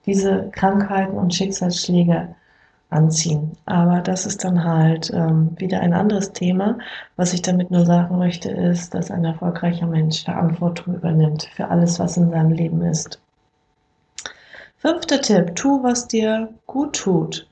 diese 0.05 0.49
Krankheiten 0.51 1.17
und 1.17 1.33
Schicksalsschläge 1.33 2.36
anziehen. 2.89 3.51
Aber 3.65 4.01
das 4.01 4.25
ist 4.25 4.43
dann 4.43 4.63
halt 4.63 5.12
ähm, 5.13 5.51
wieder 5.57 5.81
ein 5.81 5.93
anderes 5.93 6.31
Thema. 6.31 6.77
Was 7.15 7.33
ich 7.33 7.41
damit 7.41 7.71
nur 7.71 7.86
sagen 7.86 8.17
möchte, 8.17 8.49
ist, 8.49 8.93
dass 8.93 9.12
ein 9.12 9.25
erfolgreicher 9.25 9.88
Mensch 9.88 10.23
Verantwortung 10.23 10.95
übernimmt 10.95 11.49
für 11.55 11.67
alles, 11.67 11.99
was 11.99 12.17
in 12.17 12.29
seinem 12.29 12.51
Leben 12.51 12.81
ist. 12.83 13.19
Fünfter 14.77 15.21
Tipp, 15.21 15.55
tu, 15.55 15.81
was 15.81 16.07
dir 16.07 16.49
gut 16.67 16.95
tut. 16.95 17.47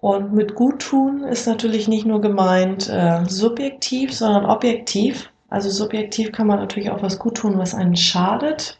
Und 0.00 0.32
mit 0.32 0.54
gut 0.54 0.80
tun 0.80 1.24
ist 1.24 1.46
natürlich 1.46 1.86
nicht 1.86 2.06
nur 2.06 2.22
gemeint 2.22 2.88
äh, 2.88 3.24
subjektiv, 3.26 4.14
sondern 4.14 4.46
objektiv. 4.46 5.30
Also 5.50 5.68
subjektiv 5.70 6.32
kann 6.32 6.46
man 6.46 6.60
natürlich 6.60 6.90
auch 6.90 7.02
was 7.02 7.18
gut 7.18 7.36
tun, 7.38 7.58
was 7.58 7.74
einen 7.74 7.96
schadet. 7.96 8.78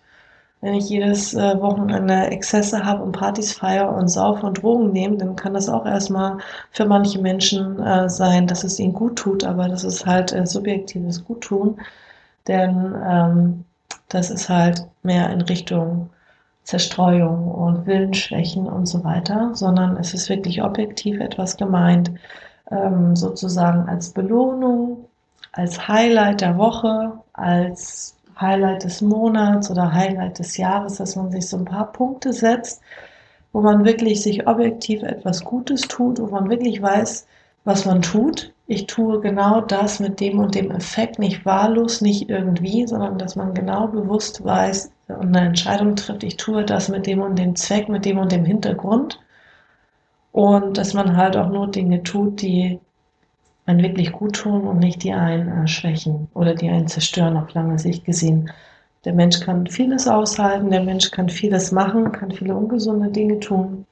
Wenn 0.62 0.74
ich 0.74 0.88
jedes 0.90 1.34
äh, 1.34 1.60
Wochenende 1.60 2.26
Exzesse 2.28 2.84
habe 2.84 3.02
und 3.02 3.12
Partys 3.12 3.52
feiere 3.54 3.90
und 3.94 4.08
saufe 4.08 4.46
und 4.46 4.62
Drogen 4.62 4.92
nehme, 4.92 5.16
dann 5.16 5.36
kann 5.36 5.54
das 5.54 5.68
auch 5.68 5.86
erstmal 5.86 6.38
für 6.70 6.84
manche 6.86 7.18
Menschen 7.20 7.80
äh, 7.82 8.08
sein, 8.10 8.46
dass 8.46 8.64
es 8.64 8.78
ihnen 8.78 8.92
gut 8.92 9.16
tut, 9.16 9.42
aber 9.44 9.68
das 9.68 9.84
ist 9.84 10.06
halt 10.06 10.32
äh, 10.32 10.46
subjektives 10.46 11.24
Guttun, 11.24 11.80
denn 12.46 12.94
ähm, 13.08 13.64
das 14.08 14.30
ist 14.30 14.48
halt 14.48 14.86
mehr 15.02 15.30
in 15.30 15.40
Richtung 15.42 16.10
Zerstreuung 16.64 17.48
und 17.48 17.86
Willensschwächen 17.86 18.66
und 18.66 18.86
so 18.86 19.02
weiter, 19.02 19.50
sondern 19.54 19.96
es 19.96 20.14
ist 20.14 20.28
wirklich 20.28 20.62
objektiv 20.62 21.20
etwas 21.20 21.56
gemeint, 21.56 22.10
ähm, 22.70 23.16
sozusagen 23.16 23.88
als 23.88 24.10
Belohnung, 24.10 25.06
als 25.52 25.88
Highlight 25.88 26.40
der 26.40 26.56
Woche, 26.56 27.12
als 27.32 28.16
Highlight 28.40 28.84
des 28.84 29.00
Monats 29.02 29.70
oder 29.70 29.92
Highlight 29.92 30.38
des 30.38 30.56
Jahres, 30.56 30.96
dass 30.96 31.16
man 31.16 31.30
sich 31.30 31.48
so 31.48 31.58
ein 31.58 31.64
paar 31.64 31.92
Punkte 31.92 32.32
setzt, 32.32 32.80
wo 33.52 33.60
man 33.60 33.84
wirklich 33.84 34.22
sich 34.22 34.46
objektiv 34.46 35.02
etwas 35.02 35.44
Gutes 35.44 35.82
tut, 35.82 36.20
wo 36.20 36.26
man 36.26 36.48
wirklich 36.48 36.80
weiß, 36.80 37.26
was 37.64 37.84
man 37.84 38.00
tut. 38.02 38.52
Ich 38.66 38.86
tue 38.86 39.20
genau 39.20 39.60
das 39.60 39.98
mit 40.00 40.20
dem 40.20 40.38
und 40.38 40.54
dem 40.54 40.70
Effekt, 40.70 41.18
nicht 41.18 41.44
wahllos, 41.44 42.00
nicht 42.00 42.30
irgendwie, 42.30 42.86
sondern 42.86 43.18
dass 43.18 43.34
man 43.36 43.52
genau 43.52 43.88
bewusst 43.88 44.44
weiß 44.44 44.92
und 45.08 45.36
eine 45.36 45.48
Entscheidung 45.48 45.96
trifft, 45.96 46.22
ich 46.22 46.36
tue 46.36 46.64
das 46.64 46.88
mit 46.88 47.06
dem 47.06 47.20
und 47.20 47.36
dem 47.38 47.56
Zweck, 47.56 47.88
mit 47.88 48.04
dem 48.04 48.18
und 48.18 48.30
dem 48.32 48.44
Hintergrund. 48.44 49.20
Und 50.32 50.78
dass 50.78 50.94
man 50.94 51.16
halt 51.16 51.36
auch 51.36 51.48
nur 51.48 51.68
Dinge 51.68 52.02
tut, 52.04 52.40
die 52.40 52.78
einen 53.70 53.82
wirklich 53.82 54.12
gut 54.12 54.36
tun 54.36 54.66
und 54.66 54.78
nicht 54.78 55.02
die 55.02 55.12
einen 55.12 55.64
äh, 55.64 55.68
schwächen 55.68 56.28
oder 56.34 56.54
die 56.54 56.68
einen 56.68 56.88
zerstören 56.88 57.36
auf 57.36 57.54
lange 57.54 57.78
Sicht 57.78 58.04
gesehen. 58.04 58.50
Der 59.04 59.14
Mensch 59.14 59.40
kann 59.40 59.66
vieles 59.66 60.06
aushalten, 60.06 60.70
der 60.70 60.82
Mensch 60.82 61.10
kann 61.10 61.28
vieles 61.28 61.72
machen, 61.72 62.12
kann 62.12 62.30
viele 62.32 62.54
ungesunde 62.54 63.08
Dinge 63.10 63.40
tun 63.40 63.86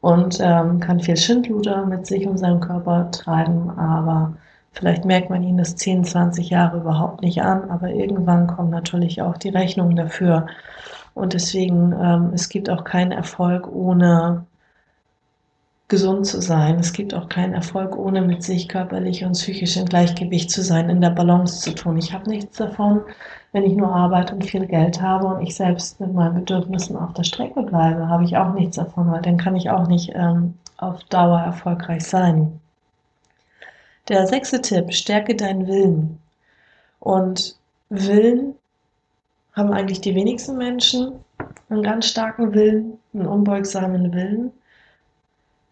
und 0.00 0.38
ähm, 0.42 0.80
kann 0.80 1.00
viel 1.00 1.16
Schindluder 1.16 1.86
mit 1.86 2.06
sich 2.06 2.26
und 2.26 2.38
seinem 2.38 2.60
Körper 2.60 3.10
treiben, 3.10 3.70
aber 3.78 4.34
vielleicht 4.72 5.04
merkt 5.04 5.30
man 5.30 5.42
ihn 5.42 5.56
das 5.58 5.76
10, 5.76 6.04
20 6.04 6.50
Jahre 6.50 6.78
überhaupt 6.78 7.22
nicht 7.22 7.42
an, 7.42 7.70
aber 7.70 7.90
irgendwann 7.90 8.46
kommen 8.46 8.70
natürlich 8.70 9.22
auch 9.22 9.36
die 9.36 9.50
Rechnungen 9.50 9.96
dafür. 9.96 10.46
Und 11.14 11.34
deswegen, 11.34 11.92
ähm, 11.92 12.30
es 12.34 12.48
gibt 12.48 12.70
auch 12.70 12.84
keinen 12.84 13.12
Erfolg 13.12 13.66
ohne 13.72 14.46
gesund 15.90 16.24
zu 16.26 16.40
sein. 16.40 16.78
Es 16.78 16.94
gibt 16.94 17.12
auch 17.12 17.28
keinen 17.28 17.52
Erfolg, 17.52 17.96
ohne 17.98 18.22
mit 18.22 18.42
sich 18.42 18.68
körperlich 18.68 19.24
und 19.24 19.32
psychisch 19.32 19.76
im 19.76 19.86
Gleichgewicht 19.86 20.50
zu 20.50 20.62
sein, 20.62 20.88
in 20.88 21.00
der 21.02 21.10
Balance 21.10 21.60
zu 21.60 21.74
tun. 21.74 21.98
Ich 21.98 22.14
habe 22.14 22.30
nichts 22.30 22.56
davon, 22.56 23.02
wenn 23.52 23.64
ich 23.64 23.74
nur 23.74 23.94
Arbeit 23.94 24.32
und 24.32 24.46
viel 24.46 24.66
Geld 24.66 25.02
habe 25.02 25.26
und 25.26 25.42
ich 25.42 25.56
selbst 25.56 26.00
mit 26.00 26.14
meinen 26.14 26.36
Bedürfnissen 26.36 26.96
auf 26.96 27.12
der 27.12 27.24
Strecke 27.24 27.62
bleibe, 27.62 28.08
habe 28.08 28.24
ich 28.24 28.36
auch 28.36 28.54
nichts 28.54 28.76
davon, 28.76 29.10
weil 29.10 29.20
dann 29.20 29.36
kann 29.36 29.56
ich 29.56 29.68
auch 29.68 29.88
nicht 29.88 30.12
ähm, 30.14 30.54
auf 30.78 31.02
Dauer 31.04 31.40
erfolgreich 31.40 32.06
sein. 32.06 32.60
Der 34.08 34.26
sechste 34.26 34.62
Tipp, 34.62 34.92
stärke 34.92 35.34
deinen 35.34 35.66
Willen. 35.66 36.18
Und 37.00 37.56
Willen 37.90 38.54
haben 39.54 39.72
eigentlich 39.72 40.00
die 40.00 40.14
wenigsten 40.14 40.56
Menschen 40.56 41.12
einen 41.68 41.82
ganz 41.82 42.06
starken 42.06 42.54
Willen, 42.54 42.98
einen 43.12 43.26
unbeugsamen 43.26 44.12
Willen. 44.12 44.52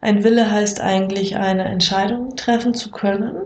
Ein 0.01 0.23
Wille 0.23 0.51
heißt 0.51 0.81
eigentlich, 0.81 1.37
eine 1.37 1.65
Entscheidung 1.65 2.37
treffen 2.37 2.75
zu 2.75 2.91
können 2.91 3.37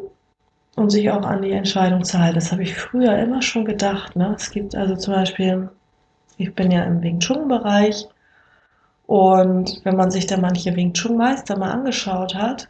und 0.77 0.91
sich 0.91 1.11
auch 1.11 1.25
an 1.25 1.43
die 1.43 1.53
Entscheidung 1.53 2.05
zu 2.05 2.19
halten. 2.19 2.35
Das 2.35 2.53
habe 2.53 2.62
ich 2.62 2.75
früher 2.75 3.19
immer 3.19 3.43
schon 3.43 3.65
gedacht. 3.65 4.17
Ne? 4.17 4.35
Es 4.37 4.51
gibt 4.51 4.75
also 4.75 4.97
zum 4.97 5.15
Beispiel, 5.15 5.71
ich 6.37 6.55
bin 6.55 6.71
ja 6.71 6.85
im 6.85 7.03
Wing 7.03 7.21
Chun-Bereich 7.21 8.07
und 9.07 9.81
wenn 9.85 9.97
man 9.97 10.11
sich 10.11 10.27
da 10.27 10.37
manche 10.37 10.75
Wing 10.77 10.93
Chun-Meister 10.93 11.59
mal 11.59 11.73
angeschaut 11.73 12.35
hat, 12.35 12.69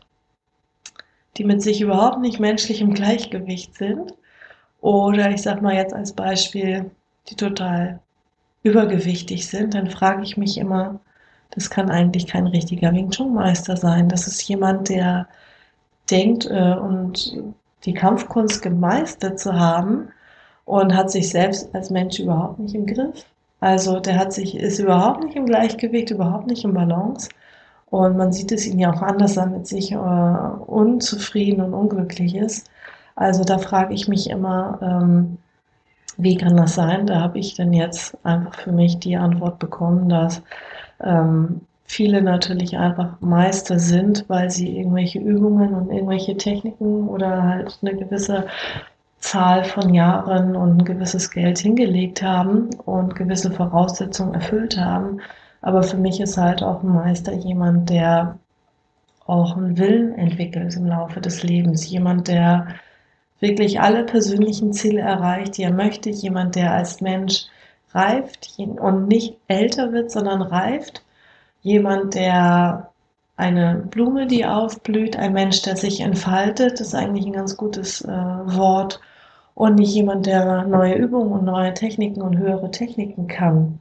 die 1.37 1.45
mit 1.45 1.62
sich 1.62 1.81
überhaupt 1.81 2.21
nicht 2.21 2.40
menschlich 2.40 2.81
im 2.81 2.95
Gleichgewicht 2.95 3.75
sind, 3.75 4.14
oder 4.81 5.31
ich 5.31 5.42
sag 5.42 5.62
mal 5.62 5.75
jetzt 5.75 5.95
als 5.95 6.12
Beispiel, 6.12 6.90
die 7.29 7.37
total 7.37 8.01
übergewichtig 8.64 9.47
sind, 9.47 9.75
dann 9.75 9.88
frage 9.88 10.25
ich 10.25 10.37
mich 10.37 10.59
immer, 10.59 11.01
das 11.54 11.70
kann 11.70 11.90
eigentlich 11.90 12.26
kein 12.26 12.46
richtiger 12.46 12.92
Wing 12.92 13.10
Chun 13.10 13.34
Meister 13.34 13.76
sein. 13.76 14.08
Das 14.08 14.26
ist 14.26 14.42
jemand, 14.48 14.88
der 14.88 15.28
denkt 16.10 16.46
äh, 16.50 16.74
und 16.74 17.38
die 17.84 17.94
Kampfkunst 17.94 18.62
gemeistert 18.62 19.38
zu 19.38 19.58
haben 19.58 20.08
und 20.64 20.94
hat 20.94 21.10
sich 21.10 21.30
selbst 21.30 21.74
als 21.74 21.90
Mensch 21.90 22.18
überhaupt 22.18 22.58
nicht 22.58 22.74
im 22.74 22.86
Griff. 22.86 23.24
Also 23.60 24.00
der 24.00 24.18
hat 24.18 24.32
sich, 24.32 24.56
ist 24.56 24.78
überhaupt 24.78 25.24
nicht 25.24 25.36
im 25.36 25.46
Gleichgewicht, 25.46 26.10
überhaupt 26.10 26.46
nicht 26.46 26.64
im 26.64 26.74
Balance. 26.74 27.28
Und 27.90 28.16
man 28.16 28.32
sieht 28.32 28.50
es 28.52 28.66
ihn 28.66 28.78
ja 28.78 28.92
auch 28.92 29.02
anders 29.02 29.36
an 29.36 29.52
mit 29.52 29.66
sich 29.66 29.92
äh, 29.92 29.96
unzufrieden 29.96 31.60
und 31.60 31.74
unglücklich 31.74 32.34
ist. 32.34 32.70
Also 33.14 33.44
da 33.44 33.58
frage 33.58 33.94
ich 33.94 34.08
mich 34.08 34.30
immer, 34.30 34.78
ähm, 34.82 35.38
wie 36.16 36.36
kann 36.36 36.56
das 36.56 36.74
sein? 36.74 37.06
Da 37.06 37.20
habe 37.20 37.38
ich 37.38 37.54
dann 37.54 37.72
jetzt 37.72 38.16
einfach 38.24 38.54
für 38.54 38.72
mich 38.72 38.98
die 38.98 39.16
Antwort 39.16 39.58
bekommen, 39.58 40.08
dass 40.08 40.42
ähm, 41.02 41.62
viele 41.84 42.22
natürlich 42.22 42.76
einfach 42.78 43.20
Meister 43.20 43.78
sind, 43.78 44.24
weil 44.28 44.50
sie 44.50 44.78
irgendwelche 44.78 45.18
Übungen 45.18 45.74
und 45.74 45.90
irgendwelche 45.90 46.36
Techniken 46.36 47.08
oder 47.08 47.42
halt 47.42 47.78
eine 47.82 47.96
gewisse 47.96 48.46
Zahl 49.18 49.64
von 49.64 49.94
Jahren 49.94 50.56
und 50.56 50.78
ein 50.78 50.84
gewisses 50.84 51.30
Geld 51.30 51.58
hingelegt 51.58 52.22
haben 52.22 52.70
und 52.86 53.14
gewisse 53.14 53.52
Voraussetzungen 53.52 54.34
erfüllt 54.34 54.78
haben. 54.78 55.20
Aber 55.60 55.82
für 55.82 55.96
mich 55.96 56.20
ist 56.20 56.36
halt 56.36 56.62
auch 56.62 56.82
ein 56.82 56.92
Meister 56.92 57.32
jemand, 57.32 57.88
der 57.90 58.38
auch 59.26 59.56
einen 59.56 59.78
Willen 59.78 60.14
entwickelt 60.14 60.74
im 60.76 60.86
Laufe 60.86 61.20
des 61.20 61.42
Lebens. 61.42 61.88
Jemand, 61.88 62.26
der 62.26 62.68
wirklich 63.38 63.80
alle 63.80 64.04
persönlichen 64.04 64.72
Ziele 64.72 65.00
erreicht, 65.00 65.56
die 65.56 65.62
er 65.62 65.72
möchte. 65.72 66.10
Jemand, 66.10 66.56
der 66.56 66.72
als 66.72 67.00
Mensch 67.00 67.46
reift 67.94 68.55
und 68.59 69.09
nicht 69.09 69.38
älter 69.48 69.92
wird, 69.92 70.11
sondern 70.11 70.42
reift. 70.42 71.02
Jemand, 71.62 72.14
der 72.14 72.90
eine 73.37 73.76
Blume, 73.90 74.26
die 74.26 74.46
aufblüht, 74.46 75.16
ein 75.16 75.33
Mensch, 75.33 75.62
der 75.62 75.76
sich 75.76 76.00
entfaltet, 76.00 76.81
ist 76.81 76.94
eigentlich 76.94 77.26
ein 77.26 77.33
ganz 77.33 77.57
gutes 77.57 78.02
äh, 78.02 78.09
Wort. 78.09 79.00
Und 79.55 79.76
nicht 79.76 79.94
jemand, 79.94 80.26
der 80.26 80.64
neue 80.64 80.94
Übungen 80.94 81.33
und 81.33 81.44
neue 81.44 81.74
Techniken 81.74 82.22
und 82.22 82.38
höhere 82.38 82.70
Techniken 82.70 83.26
kann, 83.26 83.81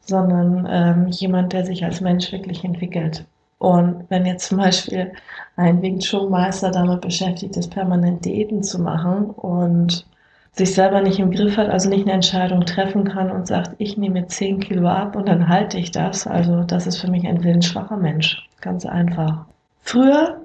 sondern 0.00 0.66
ähm, 0.70 1.08
jemand, 1.08 1.52
der 1.52 1.66
sich 1.66 1.84
als 1.84 2.00
Mensch 2.00 2.32
wirklich 2.32 2.64
entwickelt. 2.64 3.26
Und 3.58 4.04
wenn 4.10 4.26
jetzt 4.26 4.48
zum 4.48 4.58
Beispiel 4.58 5.12
ein 5.56 5.80
Wing 5.82 5.98
Chun 5.98 6.30
Meister 6.30 6.70
damit 6.70 7.00
beschäftigt 7.00 7.56
ist, 7.56 7.70
permanent 7.70 8.24
Diäten 8.24 8.62
zu 8.62 8.80
machen 8.80 9.30
und 9.30 10.06
sich 10.54 10.72
selber 10.72 11.00
nicht 11.00 11.18
im 11.18 11.32
Griff 11.32 11.56
hat, 11.56 11.68
also 11.68 11.88
nicht 11.88 12.02
eine 12.02 12.12
Entscheidung 12.12 12.64
treffen 12.64 13.04
kann 13.04 13.30
und 13.30 13.46
sagt, 13.46 13.72
ich 13.78 13.96
nehme 13.96 14.26
10 14.26 14.60
Kilo 14.60 14.88
ab 14.88 15.16
und 15.16 15.28
dann 15.28 15.48
halte 15.48 15.78
ich 15.78 15.90
das. 15.90 16.26
Also 16.26 16.62
das 16.62 16.86
ist 16.86 16.98
für 16.98 17.10
mich 17.10 17.26
ein 17.26 17.42
willensschwacher 17.42 17.96
Mensch. 17.96 18.48
Ganz 18.60 18.86
einfach. 18.86 19.46
Früher, 19.82 20.40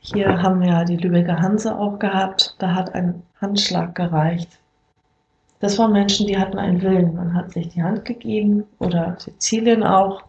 hier 0.00 0.42
haben 0.42 0.60
wir 0.60 0.68
ja 0.68 0.84
die 0.84 0.96
Lübecker 0.96 1.38
Hanse 1.40 1.78
auch 1.78 1.98
gehabt, 1.98 2.56
da 2.58 2.74
hat 2.74 2.94
ein 2.94 3.22
Handschlag 3.40 3.94
gereicht. 3.94 4.50
Das 5.60 5.78
waren 5.78 5.92
Menschen, 5.92 6.26
die 6.26 6.38
hatten 6.38 6.58
einen 6.58 6.82
Willen. 6.82 7.14
Man 7.14 7.34
hat 7.34 7.52
sich 7.52 7.68
die 7.68 7.82
Hand 7.82 8.04
gegeben 8.04 8.64
oder 8.78 9.16
Sizilien 9.18 9.84
auch. 9.84 10.22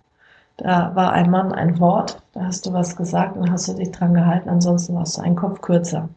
Da 0.58 0.92
war 0.96 1.14
ein 1.14 1.32
Mann 1.32 1.52
ein 1.52 1.80
Wort, 1.80 2.22
da 2.34 2.46
hast 2.46 2.66
du 2.66 2.74
was 2.74 2.96
gesagt 2.96 3.38
und 3.38 3.50
hast 3.50 3.68
du 3.70 3.74
dich 3.74 3.92
dran 3.92 4.14
gehalten, 4.14 4.50
ansonsten 4.50 4.94
warst 4.94 5.18
du 5.18 5.22
ein 5.22 5.36
Kopf 5.36 5.62
kürzer. 5.62 6.10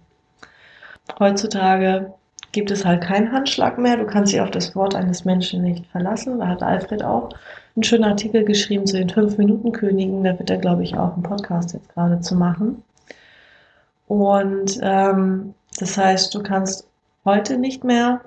Heutzutage 1.19 2.13
gibt 2.53 2.71
es 2.71 2.85
halt 2.85 3.03
keinen 3.03 3.33
Handschlag 3.33 3.79
mehr. 3.79 3.97
Du 3.97 4.07
kannst 4.07 4.33
dich 4.33 4.41
auf 4.41 4.51
das 4.51 4.77
Wort 4.77 4.95
eines 4.95 5.25
Menschen 5.25 5.63
nicht 5.63 5.87
verlassen. 5.87 6.39
Da 6.39 6.49
hat 6.49 6.63
Alfred 6.63 7.03
auch 7.03 7.31
einen 7.75 7.83
schönen 7.83 8.05
Artikel 8.05 8.45
geschrieben 8.45 8.87
zu 8.87 8.99
den 8.99 9.09
Fünf-Minuten-Königen. 9.09 10.23
Da 10.23 10.39
wird 10.39 10.51
er, 10.51 10.59
glaube 10.59 10.83
ich, 10.83 10.97
auch 10.97 11.15
einen 11.15 11.23
Podcast 11.23 11.73
jetzt 11.73 11.89
gerade 11.89 12.21
zu 12.21 12.37
machen. 12.37 12.83
Und 14.07 14.79
ähm, 14.83 15.55
das 15.79 15.97
heißt, 15.97 16.35
du 16.35 16.43
kannst 16.43 16.87
heute 17.25 17.57
nicht 17.57 17.83
mehr 17.83 18.21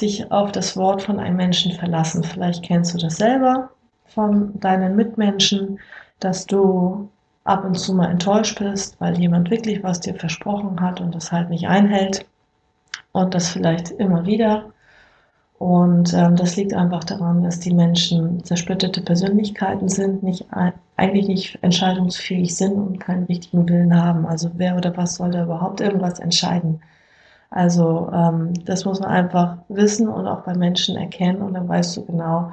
dich 0.00 0.30
auf 0.30 0.52
das 0.52 0.76
Wort 0.76 1.00
von 1.02 1.18
einem 1.18 1.36
Menschen 1.36 1.72
verlassen. 1.72 2.22
Vielleicht 2.22 2.62
kennst 2.62 2.92
du 2.92 2.98
das 2.98 3.16
selber 3.16 3.70
von 4.06 4.60
deinen 4.60 4.94
Mitmenschen, 4.94 5.80
dass 6.20 6.46
du 6.46 7.08
ab 7.44 7.64
und 7.64 7.78
zu 7.78 7.94
mal 7.94 8.10
enttäuscht 8.10 8.58
bist, 8.58 9.00
weil 9.00 9.18
jemand 9.18 9.50
wirklich 9.50 9.82
was 9.82 10.00
dir 10.00 10.14
versprochen 10.14 10.80
hat 10.80 11.00
und 11.00 11.14
das 11.14 11.32
halt 11.32 11.48
nicht 11.48 11.66
einhält 11.68 12.26
und 13.14 13.34
das 13.34 13.48
vielleicht 13.48 13.92
immer 13.92 14.26
wieder. 14.26 14.66
Und 15.58 16.12
ähm, 16.14 16.36
das 16.36 16.56
liegt 16.56 16.74
einfach 16.74 17.04
daran, 17.04 17.42
dass 17.44 17.60
die 17.60 17.72
Menschen 17.72 18.44
zersplitterte 18.44 19.00
Persönlichkeiten 19.02 19.88
sind, 19.88 20.22
nicht 20.22 20.46
eigentlich 20.96 21.28
nicht 21.28 21.58
entscheidungsfähig 21.62 22.54
sind 22.56 22.74
und 22.74 23.00
keinen 23.00 23.24
richtigen 23.24 23.68
Willen 23.68 23.94
haben. 23.96 24.26
Also 24.26 24.50
wer 24.56 24.76
oder 24.76 24.96
was 24.96 25.14
soll 25.16 25.30
da 25.30 25.44
überhaupt 25.44 25.80
irgendwas 25.80 26.18
entscheiden? 26.18 26.82
Also 27.50 28.10
ähm, 28.12 28.52
das 28.64 28.84
muss 28.84 29.00
man 29.00 29.10
einfach 29.10 29.58
wissen 29.68 30.08
und 30.08 30.26
auch 30.26 30.42
bei 30.42 30.54
Menschen 30.54 30.96
erkennen 30.96 31.40
und 31.42 31.54
dann 31.54 31.68
weißt 31.68 31.96
du 31.96 32.04
genau, 32.06 32.52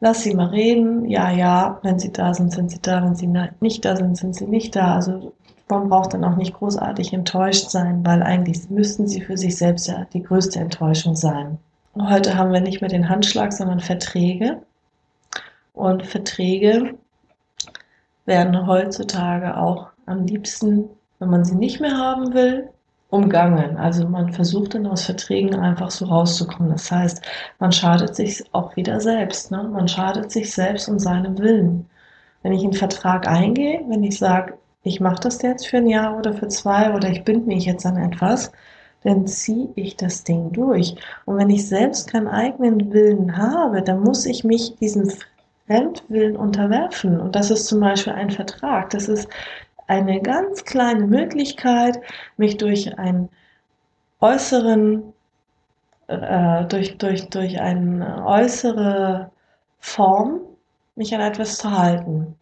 lass 0.00 0.22
sie 0.22 0.34
mal 0.34 0.48
reden, 0.48 1.08
ja, 1.08 1.30
ja, 1.30 1.78
wenn 1.82 1.98
sie 1.98 2.12
da 2.12 2.34
sind, 2.34 2.52
sind 2.52 2.70
sie 2.70 2.80
da, 2.82 3.04
wenn 3.04 3.14
sie 3.14 3.28
nicht 3.60 3.84
da 3.84 3.96
sind, 3.96 4.16
sind 4.16 4.34
sie 4.34 4.46
nicht 4.46 4.74
da. 4.74 4.94
Also 4.96 5.34
man 5.72 5.88
braucht 5.88 6.12
dann 6.12 6.24
auch 6.24 6.36
nicht 6.36 6.54
großartig 6.54 7.12
enttäuscht 7.12 7.70
sein, 7.70 8.04
weil 8.04 8.22
eigentlich 8.22 8.68
müssten 8.68 9.08
sie 9.08 9.22
für 9.22 9.36
sich 9.36 9.56
selbst 9.56 9.88
ja 9.88 10.06
die 10.12 10.22
größte 10.22 10.60
Enttäuschung 10.60 11.16
sein. 11.16 11.58
Heute 11.96 12.36
haben 12.36 12.52
wir 12.52 12.60
nicht 12.60 12.80
mehr 12.80 12.90
den 12.90 13.08
Handschlag, 13.08 13.52
sondern 13.52 13.80
Verträge. 13.80 14.62
Und 15.72 16.06
Verträge 16.06 16.94
werden 18.26 18.66
heutzutage 18.66 19.56
auch 19.56 19.88
am 20.06 20.26
liebsten, 20.26 20.88
wenn 21.18 21.30
man 21.30 21.44
sie 21.44 21.54
nicht 21.54 21.80
mehr 21.80 21.96
haben 21.96 22.34
will, 22.34 22.68
umgangen. 23.08 23.76
Also 23.76 24.06
man 24.08 24.32
versucht 24.32 24.74
dann 24.74 24.86
aus 24.86 25.04
Verträgen 25.04 25.54
einfach 25.54 25.90
so 25.90 26.06
rauszukommen. 26.06 26.70
Das 26.70 26.90
heißt, 26.90 27.22
man 27.58 27.72
schadet 27.72 28.14
sich 28.14 28.42
auch 28.52 28.76
wieder 28.76 29.00
selbst. 29.00 29.50
Ne? 29.50 29.62
Man 29.64 29.88
schadet 29.88 30.30
sich 30.30 30.52
selbst 30.52 30.88
und 30.88 30.98
seinem 30.98 31.38
Willen. 31.38 31.86
Wenn 32.42 32.52
ich 32.52 32.62
einen 32.62 32.72
Vertrag 32.72 33.28
eingehe, 33.28 33.82
wenn 33.88 34.02
ich 34.02 34.18
sage, 34.18 34.54
ich 34.84 35.00
mache 35.00 35.20
das 35.20 35.42
jetzt 35.42 35.66
für 35.66 35.78
ein 35.78 35.88
Jahr 35.88 36.18
oder 36.18 36.32
für 36.34 36.48
zwei 36.48 36.94
oder 36.94 37.08
ich 37.08 37.24
binde 37.24 37.46
mich 37.46 37.66
jetzt 37.66 37.86
an 37.86 37.96
etwas, 37.96 38.52
dann 39.04 39.26
ziehe 39.26 39.68
ich 39.74 39.96
das 39.96 40.24
Ding 40.24 40.52
durch. 40.52 40.94
Und 41.24 41.36
wenn 41.36 41.50
ich 41.50 41.68
selbst 41.68 42.10
keinen 42.10 42.28
eigenen 42.28 42.92
Willen 42.92 43.36
habe, 43.36 43.82
dann 43.82 44.00
muss 44.00 44.26
ich 44.26 44.44
mich 44.44 44.76
diesem 44.76 45.10
Fremdwillen 45.66 46.36
unterwerfen. 46.36 47.20
Und 47.20 47.36
das 47.36 47.50
ist 47.50 47.66
zum 47.66 47.80
Beispiel 47.80 48.12
ein 48.12 48.30
Vertrag. 48.30 48.90
Das 48.90 49.08
ist 49.08 49.28
eine 49.86 50.20
ganz 50.20 50.64
kleine 50.64 51.06
Möglichkeit, 51.06 52.00
mich 52.36 52.56
durch 52.56 52.98
einen 52.98 53.28
äußeren, 54.20 55.12
äh, 56.08 56.64
durch, 56.66 56.98
durch, 56.98 57.28
durch 57.28 57.60
eine 57.60 58.24
äußere 58.26 59.30
Form 59.80 60.40
mich 60.94 61.14
an 61.14 61.20
etwas 61.20 61.58
zu 61.58 61.70
halten. 61.76 62.36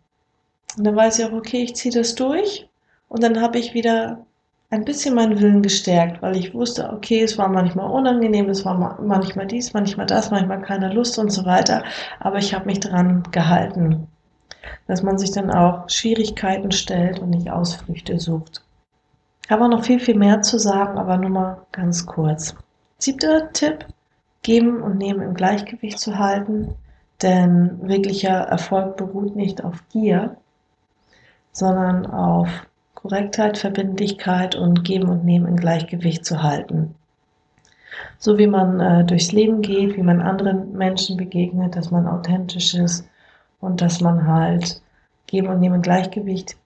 Und 0.76 0.86
dann 0.86 0.96
weiß 0.96 1.18
ich 1.18 1.24
auch, 1.24 1.32
okay, 1.32 1.62
ich 1.62 1.74
ziehe 1.74 1.94
das 1.94 2.14
durch 2.14 2.68
und 3.08 3.22
dann 3.22 3.40
habe 3.40 3.58
ich 3.58 3.74
wieder 3.74 4.24
ein 4.70 4.84
bisschen 4.84 5.16
meinen 5.16 5.40
Willen 5.40 5.62
gestärkt, 5.62 6.22
weil 6.22 6.36
ich 6.36 6.54
wusste, 6.54 6.90
okay, 6.92 7.22
es 7.22 7.36
war 7.36 7.48
manchmal 7.48 7.90
unangenehm, 7.90 8.48
es 8.48 8.64
war 8.64 8.98
manchmal 9.02 9.46
dies, 9.46 9.72
manchmal 9.72 10.06
das, 10.06 10.30
manchmal 10.30 10.62
keine 10.62 10.92
Lust 10.92 11.18
und 11.18 11.30
so 11.30 11.44
weiter, 11.44 11.82
aber 12.20 12.38
ich 12.38 12.54
habe 12.54 12.66
mich 12.66 12.78
dran 12.78 13.24
gehalten, 13.32 14.06
dass 14.86 15.02
man 15.02 15.18
sich 15.18 15.32
dann 15.32 15.50
auch 15.50 15.88
Schwierigkeiten 15.88 16.70
stellt 16.70 17.18
und 17.18 17.30
nicht 17.30 17.50
Ausflüchte 17.50 18.20
sucht. 18.20 18.62
Ich 19.44 19.50
habe 19.50 19.64
auch 19.64 19.68
noch 19.68 19.84
viel, 19.84 19.98
viel 19.98 20.16
mehr 20.16 20.42
zu 20.42 20.60
sagen, 20.60 20.96
aber 20.98 21.16
nur 21.16 21.30
mal 21.30 21.66
ganz 21.72 22.06
kurz. 22.06 22.54
Siebter 22.98 23.52
Tipp, 23.52 23.86
geben 24.42 24.82
und 24.82 24.98
nehmen 24.98 25.22
im 25.22 25.34
Gleichgewicht 25.34 25.98
zu 25.98 26.18
halten, 26.18 26.74
denn 27.22 27.78
wirklicher 27.82 28.30
Erfolg 28.30 28.96
beruht 28.96 29.36
nicht 29.36 29.64
auf 29.64 29.82
Gier, 29.90 30.36
sondern 31.52 32.06
auf 32.06 32.48
Korrektheit, 32.94 33.58
Verbindlichkeit 33.58 34.54
und 34.54 34.84
Geben 34.84 35.08
und 35.08 35.24
Nehmen 35.24 35.46
in 35.46 35.56
Gleichgewicht 35.56 36.24
zu 36.24 36.42
halten. 36.42 36.94
So 38.18 38.38
wie 38.38 38.46
man 38.46 38.80
äh, 38.80 39.04
durchs 39.04 39.32
Leben 39.32 39.62
geht, 39.62 39.96
wie 39.96 40.02
man 40.02 40.20
anderen 40.20 40.72
Menschen 40.72 41.16
begegnet, 41.16 41.76
dass 41.76 41.90
man 41.90 42.06
authentisch 42.06 42.74
ist 42.74 43.08
und 43.60 43.80
dass 43.80 44.00
man 44.00 44.26
halt 44.26 44.82
Geben 45.26 45.48
und 45.48 45.60
Nehmen 45.60 45.76
in 45.76 45.82
Gleichgewicht 45.82 46.56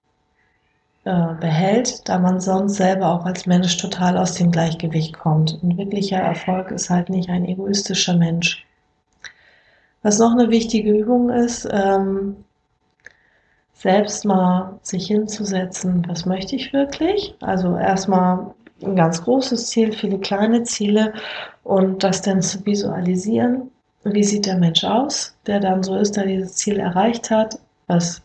äh, 1.05 1.35
behält, 1.41 2.09
da 2.09 2.19
man 2.19 2.41
sonst 2.41 2.75
selber 2.77 3.09
auch 3.09 3.27
als 3.27 3.47
Mensch 3.47 3.77
total 3.77 4.17
aus 4.17 4.35
dem 4.35 4.51
Gleichgewicht 4.51 5.19
kommt. 5.19 5.59
Und 5.63 5.77
wirklicher 5.77 6.19
Erfolg 6.19 6.71
ist 6.71 6.91
halt 6.91 7.11
nicht 7.11 7.29
ein 7.29 7.45
egoistischer 7.45 8.17
Mensch. 8.17 8.67
Was 10.03 10.19
noch 10.19 10.33
eine 10.33 10.51
wichtige 10.51 10.91
Übung 10.91 11.31
ist, 11.31 11.69
ähm, 11.71 12.37
selbst 13.85 14.25
mal 14.25 14.79
sich 14.81 15.09
hinzusetzen, 15.09 16.07
was 16.09 16.25
möchte 16.25 16.57
ich 16.57 16.73
wirklich? 16.73 17.35
Also 17.43 17.77
erstmal 17.77 18.55
ein 18.83 18.97
ganz 18.97 19.23
großes 19.23 19.67
Ziel, 19.67 19.93
viele 19.93 20.19
kleine 20.19 20.63
Ziele 20.63 21.13
und 21.65 22.03
das 22.03 22.23
dann 22.23 22.41
zu 22.41 22.65
visualisieren. 22.65 23.71
Wie 24.05 24.25
sieht 24.25 24.47
der 24.47 24.57
Mensch 24.57 24.85
aus, 24.85 25.37
der 25.47 25.61
dann 25.61 25.83
so 25.83 25.97
ist, 25.97 26.17
der 26.17 26.25
dieses 26.25 26.55
Ziel 26.55 26.79
erreicht 26.79 27.31
hat? 27.31 27.59
Was 27.87 28.23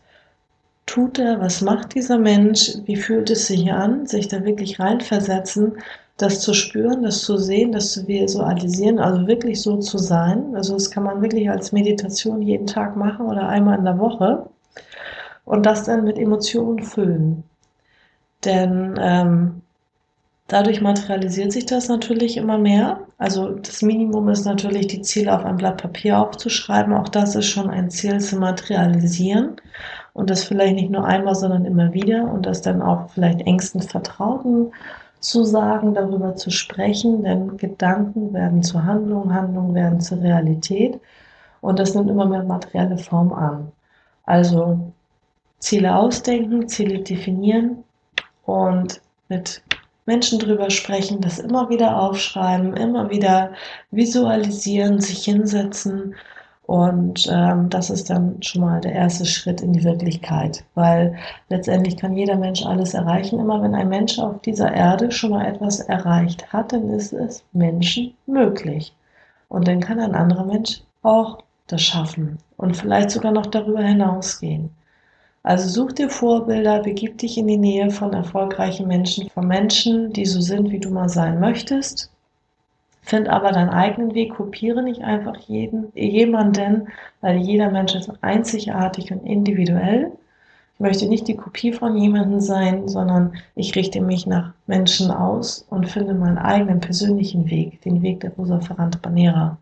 tut 0.86 1.18
er? 1.18 1.38
Was 1.42 1.60
macht 1.60 1.94
dieser 1.94 2.16
Mensch? 2.16 2.76
Wie 2.86 2.96
fühlt 2.96 3.28
es 3.28 3.46
sich 3.46 3.70
an? 3.70 4.06
Sich 4.06 4.28
da 4.28 4.42
wirklich 4.42 4.80
reinversetzen, 4.80 5.74
das 6.16 6.40
zu 6.40 6.54
spüren, 6.54 7.02
das 7.02 7.20
zu 7.20 7.36
sehen, 7.36 7.72
das 7.72 7.92
zu 7.92 8.08
visualisieren, 8.08 8.98
also 8.98 9.26
wirklich 9.26 9.60
so 9.60 9.76
zu 9.76 9.98
sein. 9.98 10.54
Also 10.54 10.72
das 10.72 10.90
kann 10.90 11.02
man 11.02 11.20
wirklich 11.20 11.50
als 11.50 11.70
Meditation 11.70 12.40
jeden 12.40 12.66
Tag 12.66 12.96
machen 12.96 13.26
oder 13.26 13.46
einmal 13.46 13.78
in 13.78 13.84
der 13.84 13.98
Woche 13.98 14.46
und 15.44 15.66
das 15.66 15.84
dann 15.84 16.04
mit 16.04 16.18
Emotionen 16.18 16.82
füllen. 16.82 17.44
Denn 18.44 18.94
ähm, 18.98 19.62
dadurch 20.48 20.80
materialisiert 20.80 21.52
sich 21.52 21.66
das 21.66 21.88
natürlich 21.88 22.36
immer 22.36 22.58
mehr. 22.58 23.00
Also 23.18 23.50
das 23.50 23.82
Minimum 23.82 24.28
ist 24.30 24.44
natürlich, 24.44 24.86
die 24.86 25.02
Ziele 25.02 25.34
auf 25.36 25.44
ein 25.44 25.56
Blatt 25.56 25.82
Papier 25.82 26.18
aufzuschreiben. 26.18 26.94
Auch 26.94 27.08
das 27.08 27.34
ist 27.34 27.46
schon 27.46 27.70
ein 27.70 27.90
Ziel 27.90 28.20
zu 28.20 28.36
materialisieren. 28.36 29.56
Und 30.12 30.30
das 30.30 30.44
vielleicht 30.44 30.74
nicht 30.74 30.90
nur 30.90 31.04
einmal, 31.04 31.34
sondern 31.34 31.64
immer 31.64 31.92
wieder. 31.92 32.24
Und 32.32 32.46
das 32.46 32.62
dann 32.62 32.82
auch 32.82 33.10
vielleicht 33.10 33.42
engsten 33.42 33.82
Vertrauten 33.82 34.72
zu 35.20 35.44
sagen, 35.44 35.94
darüber 35.94 36.34
zu 36.34 36.50
sprechen. 36.50 37.22
Denn 37.22 37.56
Gedanken 37.56 38.32
werden 38.32 38.62
zur 38.62 38.84
Handlung, 38.84 39.32
Handlungen 39.32 39.74
werden 39.74 40.00
zur 40.00 40.20
Realität. 40.20 40.98
Und 41.60 41.78
das 41.78 41.94
nimmt 41.94 42.10
immer 42.10 42.26
mehr 42.26 42.42
materielle 42.42 42.96
Form 42.96 43.32
an. 43.32 43.70
Also 44.24 44.92
Ziele 45.60 45.94
ausdenken, 45.94 46.68
Ziele 46.68 46.98
definieren 46.98 47.84
und 48.44 49.00
mit 49.28 49.62
Menschen 50.06 50.38
drüber 50.40 50.70
sprechen, 50.70 51.20
das 51.20 51.38
immer 51.38 51.68
wieder 51.70 52.00
aufschreiben, 52.00 52.74
immer 52.74 53.10
wieder 53.10 53.52
visualisieren, 53.92 55.00
sich 55.00 55.24
hinsetzen 55.24 56.14
und 56.70 57.28
ähm, 57.28 57.68
das 57.68 57.90
ist 57.90 58.10
dann 58.10 58.40
schon 58.44 58.62
mal 58.62 58.80
der 58.80 58.92
erste 58.92 59.26
Schritt 59.26 59.60
in 59.60 59.72
die 59.72 59.82
Wirklichkeit, 59.82 60.64
weil 60.76 61.16
letztendlich 61.48 61.96
kann 61.96 62.16
jeder 62.16 62.36
Mensch 62.36 62.64
alles 62.64 62.94
erreichen. 62.94 63.40
Immer 63.40 63.60
wenn 63.60 63.74
ein 63.74 63.88
Mensch 63.88 64.20
auf 64.20 64.40
dieser 64.42 64.72
Erde 64.72 65.10
schon 65.10 65.30
mal 65.30 65.46
etwas 65.46 65.80
erreicht 65.80 66.52
hat, 66.52 66.72
dann 66.72 66.88
ist 66.90 67.12
es 67.12 67.42
Menschen 67.52 68.14
möglich. 68.26 68.94
Und 69.48 69.66
dann 69.66 69.80
kann 69.80 69.98
ein 69.98 70.14
anderer 70.14 70.44
Mensch 70.44 70.82
auch 71.02 71.42
das 71.66 71.82
schaffen 71.82 72.38
und 72.56 72.76
vielleicht 72.76 73.10
sogar 73.10 73.32
noch 73.32 73.46
darüber 73.46 73.82
hinausgehen. 73.82 74.70
Also 75.42 75.68
such 75.68 75.92
dir 75.92 76.10
Vorbilder, 76.10 76.82
begib 76.82 77.18
dich 77.18 77.38
in 77.38 77.46
die 77.46 77.56
Nähe 77.56 77.90
von 77.90 78.12
erfolgreichen 78.12 78.86
Menschen, 78.86 79.30
von 79.30 79.48
Menschen, 79.48 80.12
die 80.12 80.26
so 80.26 80.40
sind, 80.40 80.70
wie 80.70 80.78
du 80.78 80.90
mal 80.90 81.08
sein 81.08 81.40
möchtest. 81.40 82.10
Find 83.02 83.28
aber 83.28 83.50
deinen 83.50 83.70
eigenen 83.70 84.14
Weg, 84.14 84.34
kopiere 84.34 84.82
nicht 84.82 85.02
einfach 85.02 85.36
jeden, 85.38 85.90
jemanden, 85.94 86.88
weil 87.22 87.38
jeder 87.38 87.70
Mensch 87.70 87.94
ist 87.94 88.10
einzigartig 88.20 89.10
und 89.10 89.26
individuell. 89.26 90.12
Ich 90.74 90.80
möchte 90.80 91.08
nicht 91.08 91.26
die 91.26 91.36
Kopie 91.36 91.72
von 91.72 91.96
jemandem 91.96 92.40
sein, 92.40 92.86
sondern 92.88 93.32
ich 93.54 93.74
richte 93.74 94.00
mich 94.00 94.26
nach 94.26 94.52
Menschen 94.66 95.10
aus 95.10 95.66
und 95.70 95.88
finde 95.88 96.14
meinen 96.14 96.38
eigenen 96.38 96.80
persönlichen 96.80 97.48
Weg, 97.50 97.80
den 97.82 98.02
Weg 98.02 98.20
der 98.20 98.32
Rosa 98.32 98.60
Ferrante 98.60 98.98
Banera. 98.98 99.58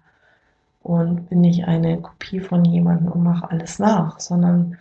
Und 0.82 1.28
bin 1.28 1.40
nicht 1.40 1.64
eine 1.66 1.98
Kopie 1.98 2.40
von 2.40 2.64
jemandem 2.64 3.12
und 3.12 3.22
mache 3.22 3.50
alles 3.50 3.78
nach, 3.78 4.18
sondern 4.20 4.76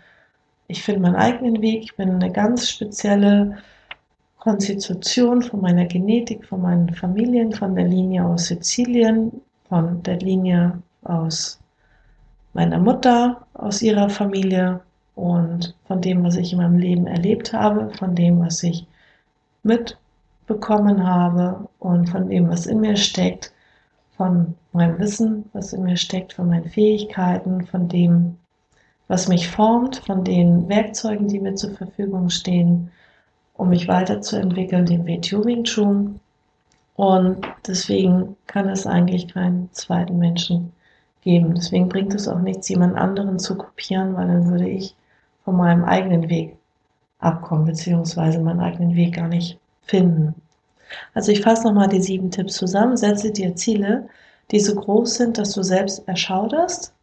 ich 0.67 0.84
finde 0.84 1.01
meinen 1.01 1.15
eigenen 1.15 1.62
Weg. 1.62 1.84
Ich 1.84 1.95
bin 1.95 2.10
eine 2.10 2.32
ganz 2.32 2.69
spezielle 2.69 3.58
Konstitution 4.39 5.41
von 5.41 5.62
meiner 5.62 5.86
Genetik, 5.86 6.45
von 6.45 6.62
meinen 6.62 6.93
Familien, 6.93 7.51
von 7.53 7.75
der 7.75 7.86
Linie 7.86 8.25
aus 8.25 8.47
Sizilien, 8.47 9.41
von 9.69 10.03
der 10.03 10.17
Linie 10.17 10.82
aus 11.03 11.60
meiner 12.53 12.80
Mutter, 12.80 13.45
aus 13.53 13.82
ihrer 13.82 14.10
Familie 14.10 14.82
und 15.15 15.75
von 15.86 16.01
dem, 16.01 16.23
was 16.23 16.36
ich 16.36 16.53
in 16.53 16.60
meinem 16.60 16.77
Leben 16.77 17.08
erlebt 17.08 17.53
habe, 17.53 17.89
von 17.97 18.15
dem, 18.15 18.39
was 18.39 18.62
ich 18.63 18.86
mitbekommen 19.63 21.06
habe 21.06 21.67
und 21.80 22.10
von 22.10 22.30
dem, 22.30 22.49
was 22.49 22.65
in 22.65 22.82
mir 22.82 22.95
steckt, 22.95 23.53
von 24.15 24.56
meinem 24.73 24.99
Wissen, 24.99 25.49
was 25.53 25.73
in 25.73 25.84
mir 25.84 25.97
steckt, 25.97 26.34
von 26.34 26.49
meinen 26.49 26.69
Fähigkeiten, 26.69 27.65
von 27.65 27.88
dem, 27.88 28.38
was 29.07 29.27
mich 29.27 29.49
formt, 29.49 29.97
von 29.97 30.23
den 30.23 30.67
Werkzeugen, 30.67 31.27
die 31.27 31.39
mir 31.39 31.55
zur 31.55 31.71
Verfügung 31.71 32.29
stehen, 32.29 32.91
um 33.53 33.69
mich 33.69 33.87
weiterzuentwickeln, 33.87 34.85
den 34.85 35.05
WTO 35.07 35.45
Wing. 35.45 36.19
Und 36.95 37.47
deswegen 37.67 38.35
kann 38.47 38.69
es 38.69 38.87
eigentlich 38.87 39.27
keinen 39.27 39.69
zweiten 39.71 40.17
Menschen 40.17 40.73
geben. 41.21 41.55
Deswegen 41.55 41.89
bringt 41.89 42.13
es 42.15 42.27
auch 42.27 42.39
nichts, 42.39 42.69
jemand 42.69 42.97
anderen 42.97 43.39
zu 43.39 43.55
kopieren, 43.55 44.15
weil 44.15 44.27
dann 44.27 44.49
würde 44.49 44.67
ich 44.67 44.95
von 45.43 45.55
meinem 45.55 45.85
eigenen 45.85 46.29
Weg 46.29 46.57
abkommen, 47.19 47.65
beziehungsweise 47.65 48.39
meinen 48.39 48.59
eigenen 48.59 48.95
Weg 48.95 49.15
gar 49.15 49.27
nicht 49.27 49.59
finden. 49.83 50.35
Also 51.13 51.31
ich 51.31 51.41
fasse 51.41 51.67
nochmal 51.67 51.89
die 51.89 52.01
sieben 52.01 52.31
Tipps 52.31 52.55
zusammen. 52.55 52.97
Setze 52.97 53.31
dir 53.31 53.55
Ziele, 53.55 54.07
die 54.51 54.59
so 54.59 54.75
groß 54.75 55.15
sind, 55.15 55.37
dass 55.37 55.51
du 55.51 55.63
selbst 55.63 56.07
erschauderst. 56.07 56.93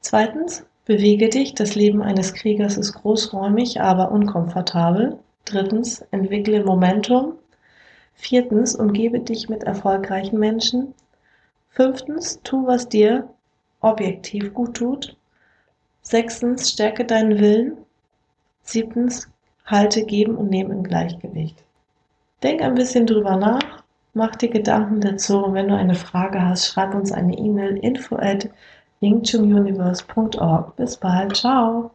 Zweitens, 0.00 0.64
Bewege 0.88 1.28
dich, 1.28 1.52
das 1.54 1.74
Leben 1.74 2.00
eines 2.00 2.32
Kriegers 2.32 2.78
ist 2.78 2.94
großräumig, 2.94 3.82
aber 3.82 4.10
unkomfortabel. 4.10 5.18
Drittens, 5.44 6.00
entwickle 6.12 6.64
Momentum. 6.64 7.34
Viertens, 8.14 8.74
umgebe 8.74 9.20
dich 9.20 9.50
mit 9.50 9.64
erfolgreichen 9.64 10.38
Menschen. 10.38 10.94
Fünftens, 11.68 12.40
tu, 12.42 12.66
was 12.66 12.88
dir 12.88 13.28
objektiv 13.82 14.54
gut 14.54 14.78
tut. 14.78 15.14
Sechstens, 16.00 16.70
stärke 16.70 17.04
deinen 17.04 17.38
Willen. 17.38 17.76
Siebtens, 18.62 19.28
halte 19.66 20.06
Geben 20.06 20.36
und 20.36 20.48
Nehmen 20.48 20.70
im 20.70 20.84
Gleichgewicht. 20.84 21.62
Denk 22.42 22.62
ein 22.62 22.76
bisschen 22.76 23.04
drüber 23.04 23.36
nach, 23.36 23.84
mach 24.14 24.36
dir 24.36 24.48
Gedanken 24.48 25.02
dazu 25.02 25.44
und 25.44 25.52
wenn 25.52 25.68
du 25.68 25.76
eine 25.76 25.96
Frage 25.96 26.42
hast, 26.42 26.66
schreib 26.66 26.94
uns 26.94 27.12
eine 27.12 27.36
E-Mail 27.36 27.76
info 27.76 28.16
at 28.16 28.48
linktouniverse.org. 29.00 30.76
Bis 30.76 30.96
bald, 30.96 31.36
ciao. 31.36 31.90